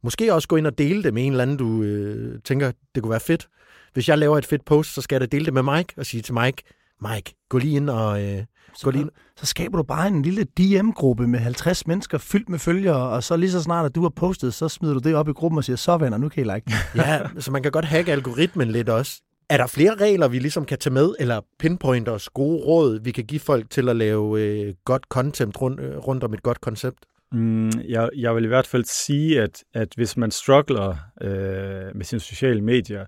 [0.03, 3.03] måske også gå ind og dele det med en eller anden, du øh, tænker, det
[3.03, 3.47] kunne være fedt.
[3.93, 6.05] Hvis jeg laver et fedt post, så skal jeg da dele det med Mike og
[6.05, 6.63] sige til Mike,
[7.01, 8.23] Mike, gå lige ind og...
[8.23, 8.43] Øh,
[8.77, 13.09] Så, lige så skaber du bare en lille DM-gruppe med 50 mennesker fyldt med følgere,
[13.09, 15.31] og så lige så snart, at du har postet, så smider du det op i
[15.31, 16.71] gruppen og siger, så venner, nu kan I like.
[16.95, 19.21] Ja, så man kan godt hacke algoritmen lidt også.
[19.49, 23.23] Er der flere regler, vi ligesom kan tage med, eller pinpointers, gode råd, vi kan
[23.23, 26.97] give folk til at lave øh, godt content rundt, øh, rundt om et godt koncept?
[27.31, 32.03] Mm, jeg, jeg vil i hvert fald sige, at, at hvis man struggler øh, med
[32.03, 33.05] sine sociale medier,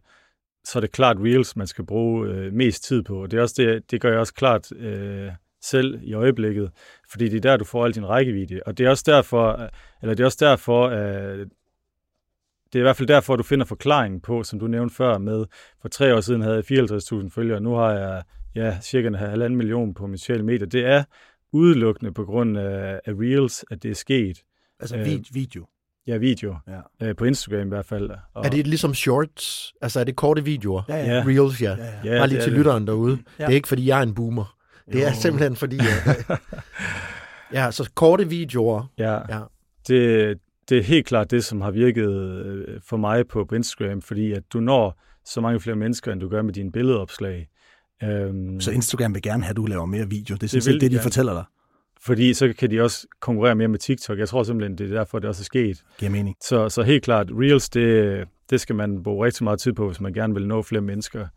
[0.65, 3.27] så er det klart Reels, man skal bruge øh, mest tid på.
[3.27, 5.31] Det, er også det, det gør jeg også klart øh,
[5.61, 6.71] selv i øjeblikket,
[7.11, 8.59] fordi det er der, du får al din rækkevidde.
[8.65, 9.69] Og det er også derfor,
[10.01, 11.47] eller det er også derfor, øh,
[12.73, 15.45] det er i hvert fald derfor, du finder forklaringen på, som du nævnte før med,
[15.81, 16.79] for tre år siden havde jeg
[17.23, 18.23] 54.000 følgere, nu har jeg
[18.55, 20.67] ja, cirka en halvanden million på mine sociale medier.
[20.67, 21.03] Det er
[21.51, 24.43] udelukkende på grund af, af Reels, at det er sket.
[24.79, 25.65] Altså Øh, vid- video.
[26.07, 26.55] Ja, video.
[27.01, 27.07] Ja.
[27.07, 28.09] Øh, på Instagram i hvert fald.
[28.33, 29.73] Og, Er det ligesom shorts?
[29.81, 30.81] Altså er det korte videoer?
[30.89, 31.23] Ja, Ja.
[31.27, 31.75] Reels, ja.
[31.75, 32.19] ja, ja.
[32.19, 33.17] Bare lige det er til lytteren derude.
[33.39, 33.43] Ja.
[33.45, 34.55] Det er ikke, fordi jeg er en boomer.
[34.93, 35.77] Det er simpelthen fordi...
[36.05, 36.39] At,
[37.53, 38.91] ja, så korte videoer.
[38.97, 39.41] Ja, Ja.
[39.87, 40.37] det,
[40.69, 42.09] det er helt klart det, som har virket
[42.45, 46.21] øh, for mig på, på Instagram, fordi at du når så mange flere mennesker, end
[46.21, 47.47] du gør med dine billedopslag.
[48.03, 50.35] Øhm, Så Instagram vil gerne have, at du laver mere video.
[50.35, 51.03] Det er Det sådan vil det, de gerne.
[51.03, 51.43] fortæller dig.
[52.01, 54.19] fordi så kan de også konkurrere mere med TikTok.
[54.19, 55.83] Jeg tror simpelthen, det er derfor, det også er sket.
[55.97, 56.35] Giver mening.
[56.43, 60.01] Så, så helt klart, Reels, det, det skal man bruge rigtig meget tid på, hvis
[60.01, 61.27] man gerne vil nå flere mennesker.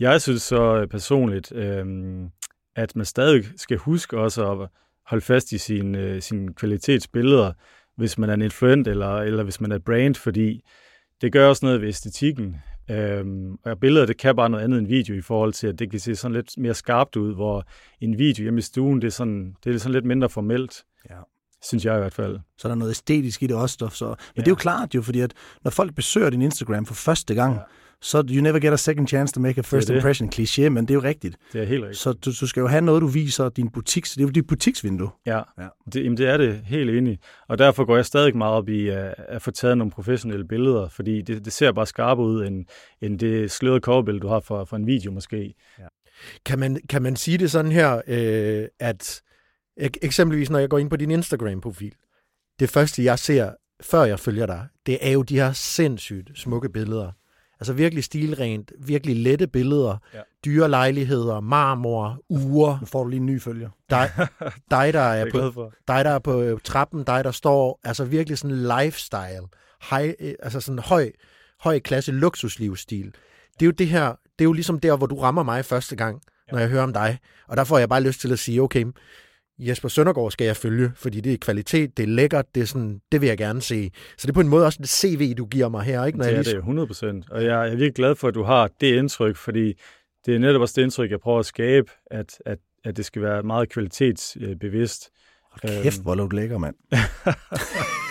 [0.00, 2.28] Jeg synes så personligt, øhm,
[2.76, 4.68] at man stadig skal huske også at
[5.06, 7.52] holde fast i sine, øh, sine kvalitetsbilleder,
[7.96, 10.60] hvis man er en influent eller, eller hvis man er brand, fordi
[11.20, 12.56] det gør også noget ved æstetikken.
[12.90, 15.90] Øhm, og billeder, det kan bare noget andet end video i forhold til, at det
[15.90, 17.64] kan se sådan lidt mere skarpt ud, hvor
[18.00, 21.16] en video hjemme i stuen, det er sådan, det er sådan lidt mindre formelt, Ja.
[21.62, 22.38] synes jeg i hvert fald.
[22.58, 23.88] Så er der noget æstetisk i det også.
[23.92, 24.04] Så.
[24.06, 24.40] Men Ja.
[24.40, 27.54] det er jo klart jo, fordi at når folk besøger din Instagram for første gang,
[27.54, 27.60] Ja.
[28.02, 29.94] Så you never get a second chance to make a first det.
[29.94, 31.36] impression kliché, men det er jo rigtigt.
[31.52, 31.98] Det er helt rigtigt.
[32.00, 34.30] Så du, du skal jo have noget, du viser din butik, så det er jo
[34.30, 35.10] dit butiksvindue.
[35.26, 35.42] Ja, Ja.
[35.62, 35.68] ja.
[35.92, 37.18] Det, jamen det er det helt enig.
[37.48, 40.88] Og derfor går jeg stadig meget op i at, at få taget nogle professionelle billeder,
[40.88, 42.64] fordi det, det ser bare skarpere ud, end,
[43.00, 45.54] end det slørede coverbillede, du har for, for en video måske.
[46.46, 49.22] Kan man, kan man sige det sådan her, øh, at
[49.80, 51.92] ek- eksempelvis når jeg går ind på din Instagram-profil,
[52.60, 53.50] det første jeg ser,
[53.82, 57.12] før jeg følger dig, det er jo de her sindssygt smukke billeder.
[57.62, 60.20] Altså virkelig stilrent, virkelig lette billeder, Ja.
[60.44, 63.70] dyre lejligheder, marmor, ure, Nu får du lige en ny følger.
[63.90, 64.10] dig,
[64.70, 68.04] dig, der Det er er på, dig, der er på trappen, dig, der står, altså
[68.04, 69.46] virkelig sådan lifestyle,
[69.90, 71.10] high, øh, altså sådan høj,
[71.60, 73.04] høj klasse luksuslivsstil.
[73.54, 75.96] Det er jo det her, det er jo ligesom der, hvor du rammer mig første
[75.96, 77.18] gang, når jeg hører om dig.
[77.48, 78.84] Og der får jeg bare lyst til at sige, okay,
[79.68, 83.00] Jesper Søndergaard skal jeg følge, fordi det er kvalitet, det er lækkert, det, er sådan,
[83.12, 83.90] det vil jeg gerne se.
[84.18, 86.18] Så det er på en måde også et CV, du giver mig her, ikke?
[86.18, 86.52] Når Det jeg er lige...
[86.52, 87.30] det 100 procent.
[87.30, 89.74] Og jeg, jeg er virkelig glad for, at du har det indtryk, fordi
[90.26, 93.22] det er netop også det indtryk, jeg prøver at skabe, at, at, at det skal
[93.22, 95.10] være meget kvalitetsbevidst.
[95.52, 96.74] Hold kæft, hvor er du lækker, mand.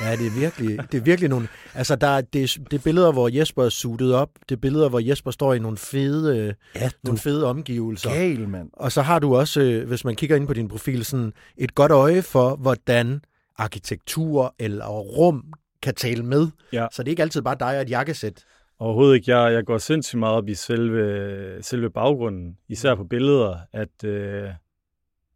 [0.01, 1.47] Ja, det er virkelig, det er virkelig nogle...
[1.75, 4.29] Altså, der er, det, det er billeder, hvor Jesper er suitet op.
[4.49, 8.09] Det er billeder, hvor Jesper står i nogle fede, Ja, du nogle fede omgivelser.
[8.09, 8.69] er gal, mand.
[8.73, 11.75] Og så har du også, øh, hvis man kigger ind på din profil, sådan et
[11.75, 13.21] godt øje for, hvordan
[13.57, 15.43] arkitektur eller rum
[15.83, 16.47] kan tale med.
[16.73, 16.87] Ja.
[16.91, 18.43] Så det er ikke altid bare dig og et jakkesæt.
[18.79, 19.37] Overhovedet ikke.
[19.37, 24.49] Jeg, jeg går sindssygt meget op i selve, selve baggrunden, især på billeder, at, øh,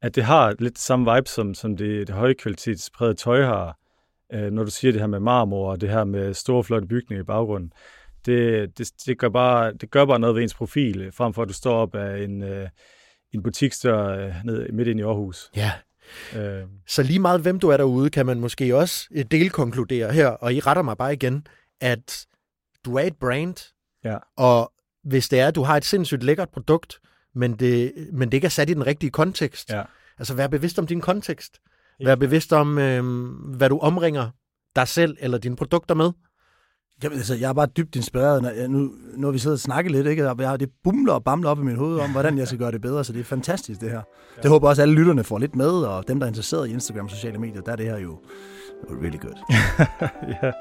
[0.06, 3.78] at det har lidt samme vibe, som, som det, det højkvalitetsprægede tøj har.
[4.34, 7.24] Øh, når du siger det her med marmor og det her med store, flotte bygninger
[7.24, 7.74] i baggrunden.
[8.26, 11.48] Det, det, det, gør bare, det gør bare noget ved ens profil, frem for at
[11.48, 12.70] du står op af en, øh,
[13.34, 15.52] en butiksdør øh, ned midt ind i Aarhus.
[15.56, 15.72] Ja.
[16.36, 20.28] Øh, Så lige meget hvem du er derude, kan man måske også øh, delkonkludere her,
[20.28, 21.48] og I retter mig bare igen,
[21.82, 22.26] at
[22.86, 24.18] du er et brand, Ja.
[24.38, 24.72] og
[25.04, 27.00] hvis det er, at du har et sindssygt lækkert produkt,
[27.36, 29.84] men det, men det ikke er sat i den rigtige kontekst, Ja.
[30.20, 31.60] altså vær bevidst om din kontekst.
[32.06, 33.04] Vær bevidst om, øh,
[33.58, 34.30] hvad du omringer
[34.76, 36.12] dig selv eller dine produkter med.
[37.04, 38.42] Jamen, altså, jeg er bare dybt inspireret.
[38.42, 40.30] Når, jeg, nu, nu har vi siddet og snakket lidt, ikke?
[40.30, 42.72] Og jeg det bumler og bamler op i mit hoved om, hvordan jeg skal gøre
[42.72, 44.02] det bedre, så det er fantastisk, det her.
[44.38, 44.42] Ja.
[44.42, 46.72] Det håber også, at alle lytterne får lidt med, og dem, der er interesseret i
[46.72, 48.20] Instagram og sociale medier, der er det her jo
[48.90, 49.36] really good.
[50.44, 50.52] ja.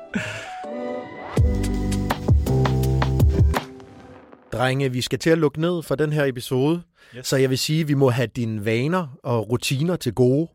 [4.58, 6.82] Drenge, vi skal til at lukke ned for den her episode,
[7.16, 7.26] Yes.
[7.26, 10.48] så jeg vil sige, at vi må have dine vaner og rutiner til gode.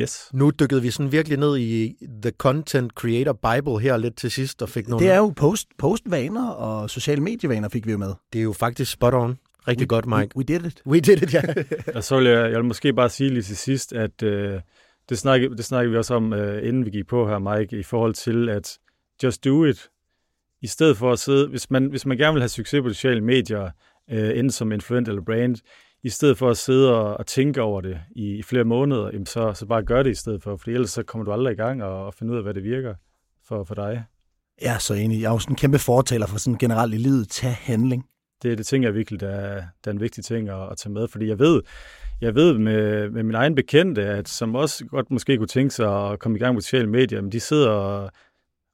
[0.00, 0.28] Yes.
[0.32, 4.62] Nu dykkede vi sådan virkelig ned i The Content Creator Bible her lidt til sidst
[4.62, 5.06] og fik nogle...
[5.06, 8.14] Det er jo post, postvaner og sociale medievaner fik vi jo med.
[8.32, 9.38] det er jo faktisk spot on.
[9.68, 10.18] Rigtig godt, Mike.
[10.18, 10.82] We, we did it.
[10.86, 11.42] We did it, ja.
[11.96, 14.60] Og så vil jeg, jeg vil måske bare sige lige til sidst, at øh,
[15.08, 17.82] det, snakkede, det snakkede vi også om, øh, inden vi gik på her, Mike, i
[17.82, 18.78] forhold til, at
[19.22, 19.88] just do it.
[20.62, 23.20] I stedet for at sidde, hvis man, hvis man gerne vil have succes på sociale
[23.20, 23.70] medier,
[24.10, 25.56] øh, enten som influent eller brand,
[26.02, 29.26] i stedet for at sidde og, og tænke over det i, i flere måneder, jamen
[29.26, 31.56] så, så bare gør det i stedet for, for ellers så kommer du aldrig i
[31.56, 32.94] gang og, og finde ud af, hvad det virker
[33.48, 34.04] for, for dig.
[34.62, 35.20] Jeg er så enig.
[35.20, 37.28] Jeg er jo sådan en kæmpe fortaler for sådan generelt i livet.
[37.28, 38.06] Tag handling.
[38.42, 40.92] det, det tænker jeg virkelig, der er, der er en vigtig ting at, at tage
[40.92, 41.62] med, fordi jeg ved,
[42.20, 46.10] jeg ved med, med min egen bekendte, at som også godt måske kunne tænke sig
[46.10, 48.10] at komme i gang med sociale medier, men de sidder og,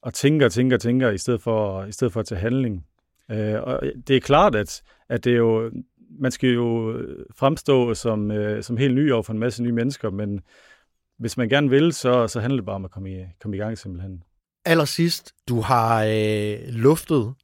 [0.06, 2.86] og tænker, tænker, tænker, i stedet for, i stedet for at tage handling.
[3.30, 5.70] Øh, og det er klart, at, at det er jo,
[6.20, 7.00] man skal jo
[7.36, 10.40] fremstå som, øh, som helt ny over for en masse nye mennesker, men
[11.18, 13.60] hvis man gerne vil, så, så handler det bare om at komme i, komme i
[13.60, 14.22] gang simpelthen.
[14.64, 17.34] Allersidst, du har øh, luftet,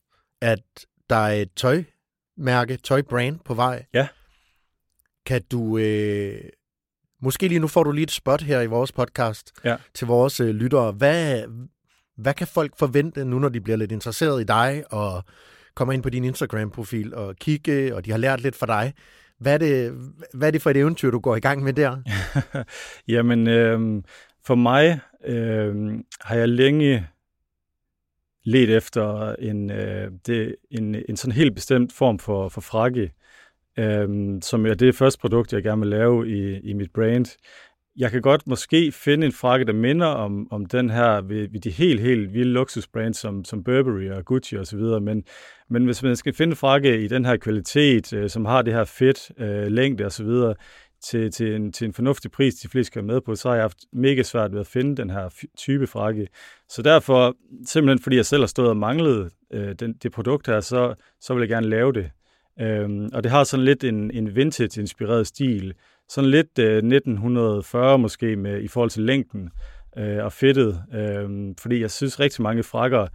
[0.41, 0.63] at
[1.11, 3.85] der er et tøjmærke, tøjbrand på vej.
[3.95, 4.09] Ja.
[5.27, 5.79] Kan du...
[5.79, 6.41] Øh,
[7.23, 9.77] måske lige nu får du lige et spot her i vores podcast Ja.
[9.95, 10.93] til vores øh, lyttere.
[10.93, 11.43] Hvad,
[12.23, 15.25] hvad kan folk forvente nu, når de bliver lidt interesseret i dig og
[15.75, 18.93] kommer ind på din Instagram-profil og kigge, og de har lært lidt fra dig?
[19.39, 19.93] Hvad er det,
[20.35, 21.97] hvad er det for et eventyr, du går i gang med der?
[23.15, 24.03] Jamen, øh,
[24.45, 25.75] for mig øh,
[26.21, 27.07] har jeg længe
[28.45, 33.13] let efter en, øh, det, en, en sådan helt bestemt form for, for frakke,
[33.79, 34.09] øh,
[34.43, 37.27] som er det første produkt, jeg gerne vil lave i, i mit brand.
[37.97, 41.61] Jeg kan godt måske finde en frakke, der minder om, om den her ved, ved
[41.61, 45.25] de helt, helt vilde luksusbrands som, som Burberry og Gucci osv., men,
[45.71, 48.73] men hvis man skal finde en frakke i den her kvalitet, øh, som har det
[48.73, 50.29] her fedt, øh, længde osv.,
[51.03, 53.63] til, til, en, til en fornuftig pris, de fleste kan med på, så har jeg
[53.63, 56.29] haft mega svært ved at finde den her type frakke.
[56.69, 57.37] Så derfor,
[57.67, 61.35] simpelthen fordi jeg selv har stået og manglet øh, den, det produkt her, så, så
[61.35, 62.11] vil jeg gerne lave det.
[62.61, 65.75] Øhm, og det har sådan lidt en, en vintage-inspireret stil.
[66.09, 69.51] Sådan lidt øh, 1940 måske med, i forhold til længden
[69.99, 70.83] øh, og fedtet.
[70.95, 73.07] Øh, fordi jeg synes rigtig mange frakker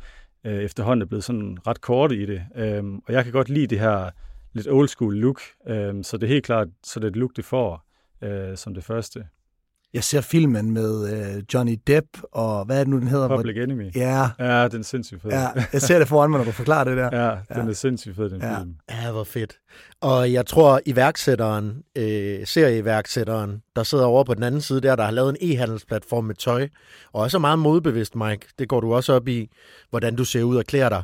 [0.46, 2.42] øh, efterhånden er blevet sådan ret korte i det.
[2.56, 4.10] Øh, og jeg kan godt lide det her
[4.54, 5.42] lidt old school look.
[5.68, 7.86] Øh, så det er helt klart, så det er et look, det får
[8.24, 9.28] øh, som det første.
[9.94, 13.28] Jeg ser filmen med øh, Johnny Depp, og hvad er det nu, den hedder?
[13.36, 13.92] Public Enemy.
[13.96, 15.32] Ja, Ja, den er sindssygt fed.
[15.32, 17.10] ja, jeg ser det foran mig, når du forklarer det der.
[17.24, 17.70] ja den Ja.
[17.70, 18.60] er sindssygt fed, den Ja.
[18.60, 18.76] film.
[18.90, 19.54] Ja, hvor fedt.
[20.02, 25.04] Og jeg tror, iværksætteren, øh, serieiværksætteren, der sidder over på den anden side der, der
[25.04, 26.68] har lavet en e-handelsplatform med tøj,
[27.14, 28.48] og også er meget modbevidst, Mike.
[28.60, 29.50] Det går du også op i,
[29.90, 31.04] hvordan du ser ud og klæder dig.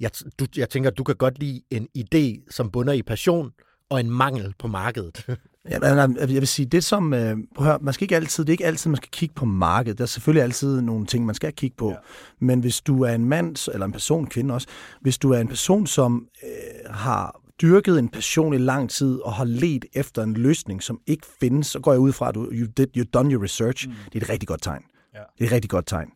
[0.00, 0.10] Jeg,
[0.40, 3.50] du, jeg tænker, du kan godt lide en idé, som bunder i passion
[3.90, 5.26] og en mangel på markedet.
[5.70, 5.78] Ja,
[6.18, 8.52] jeg vil sige, det som, øh, prøv at høre, man skal ikke altid, det er
[8.54, 9.98] ikke altid, man skal kigge på markedet.
[9.98, 11.88] Der er selvfølgelig altid nogle ting, man skal kigge på.
[11.90, 11.96] Ja.
[12.40, 14.66] Men hvis du er en mand, eller en person, kvinde også,
[15.00, 19.32] hvis du er en person, som øh, har dyrket en passion i lang tid, og
[19.32, 22.48] har let efter en løsning, som ikke findes, så går jeg ud fra, at du
[22.52, 23.88] you did, you've done your research.
[23.88, 23.94] Mm.
[24.12, 24.82] Det er et rigtig godt tegn.
[25.14, 25.18] Ja.
[25.38, 26.08] Det er et rigtig godt tegn.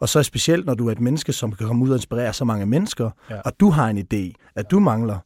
[0.00, 2.44] Og så specielt, når du er et menneske, som kan komme ud og inspirere så
[2.44, 3.40] mange mennesker, Ja.
[3.40, 5.18] og du har en idé, at du mangler,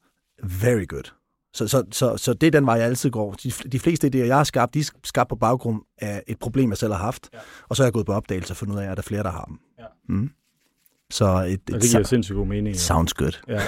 [0.62, 1.12] very good.
[1.54, 3.32] Så, så, så, så det er den vej, jeg altid går.
[3.32, 6.70] De, de fleste idéer, jeg har skabt, de er skabt på baggrund af et problem,
[6.70, 7.28] jeg selv har haft.
[7.32, 7.38] Ja.
[7.68, 9.22] Og så er jeg gået på opdagelse og fundet ud af, at der er flere,
[9.22, 9.58] der har dem.
[9.78, 9.84] Ja.
[10.08, 10.30] Mm.
[11.10, 12.74] Så et, et, og det giver sindssygt god mening.
[12.74, 12.78] Ja.
[12.78, 13.32] Sounds good.
[13.48, 13.60] Ja.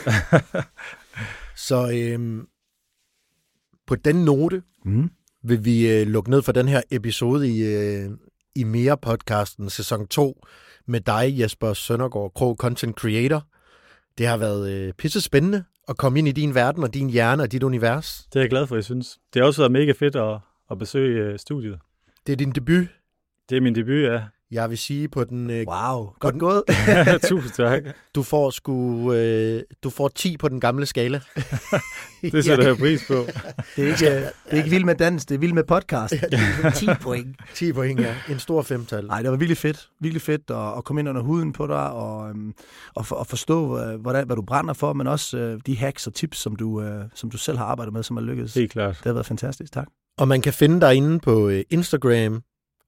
[1.69, 2.47] så øhm,
[3.87, 5.11] på den note mm.
[5.45, 8.11] vil vi øh, lukke ned for den her episode i, øh,
[8.55, 10.47] i Mere podcasten sæson 2
[10.87, 13.47] med dig, Jesper Søndergaard, Krog Content Creator.
[14.19, 17.43] Det har været øh, pisse spændende at komme ind i din verden og din hjerne
[17.43, 18.27] og dit univers.
[18.33, 19.19] Det er jeg glad for, jeg synes.
[19.35, 20.39] Det har også været mega fedt at,
[20.71, 21.79] at besøge øh, studiet.
[22.27, 22.87] Det er din debut.
[23.51, 24.23] Det er min debut, ja.
[24.51, 25.51] Jeg vil sige på den...
[25.51, 26.63] Øh, wow, godt den, gået.
[27.29, 27.83] Tusind tak.
[28.15, 31.21] Du får, sgu, øh, du får 10 på den gamle skala.
[32.23, 33.15] det sætter jeg pris på.
[33.77, 36.15] Det er ikke, det er ikke vild med dans, det er vild med podcast.
[36.33, 37.37] Ja, 10 point.
[37.55, 38.15] 10 point, ja.
[38.29, 39.07] En stor femtal.
[39.07, 39.89] Nej, det var virkelig fedt.
[40.01, 42.55] Virkelig fedt at, at komme ind under huden på dig og, øhm,
[42.95, 46.07] og, for, og forstå, øh, hvordan, hvad du brænder for, men også øh, de hacks
[46.07, 48.55] og tips, som du, øh, som du selv har arbejdet med, som har lykkedes.
[48.55, 48.97] Helt klart.
[48.97, 49.73] Det har været fantastisk.
[49.73, 49.87] Tak.
[50.19, 52.43] Og man kan finde dig inde på øh, Instagram,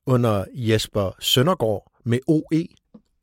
[0.07, 2.66] under Jesper Søndergaard med OE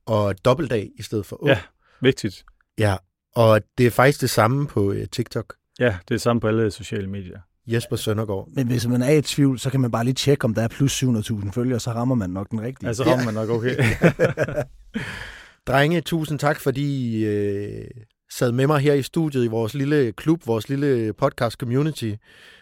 [0.05, 1.47] og dobbeltdag i stedet for O.
[1.47, 1.59] Ja,
[2.01, 2.45] vigtigt.
[2.77, 2.95] Ja,
[3.35, 5.53] og det er faktisk det samme på uh, TikTok.
[5.79, 7.39] Ja, det er det samme på alle sociale medier.
[7.67, 8.47] Jesper Søndergaard.
[8.55, 10.67] Men hvis man er i tvivl, så kan man bare lige tjekke, om der er
[10.67, 12.87] plus 700.000 følgere, så rammer man nok den rigtige.
[12.87, 13.25] Ja, så rammer ja.
[13.25, 13.75] man nok okay.
[15.67, 17.85] Drenge, tusind tak, fordi I øh,
[18.31, 22.13] sad med mig her i studiet i vores lille klub, vores lille podcast community.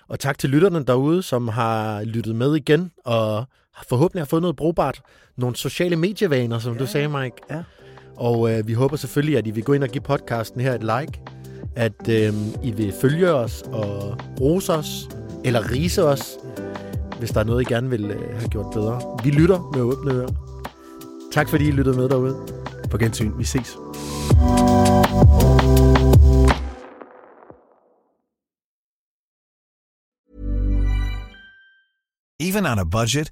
[0.07, 3.45] Og tak til lytterne derude, som har lyttet med igen og
[3.89, 5.01] forhåbentlig har fået noget brugbart.
[5.37, 6.79] Nogle sociale medievaner, som ja.
[6.79, 7.35] du sagde, Mike.
[7.49, 7.63] Ja.
[8.15, 10.81] Og øh, vi håber selvfølgelig, at I vil gå ind og give podcasten her et
[10.81, 11.21] like.
[11.75, 15.09] At øh, I vil følge os og rose os,
[15.45, 16.37] eller rise os,
[17.19, 19.19] hvis der er noget, I gerne vil øh, have gjort bedre.
[19.23, 20.29] Vi lytter med åbne ører.
[21.33, 22.35] Tak fordi I lyttede med derude.
[22.91, 23.31] På gensyn.
[23.37, 23.77] Vi ses.
[32.39, 33.31] Even on a budget,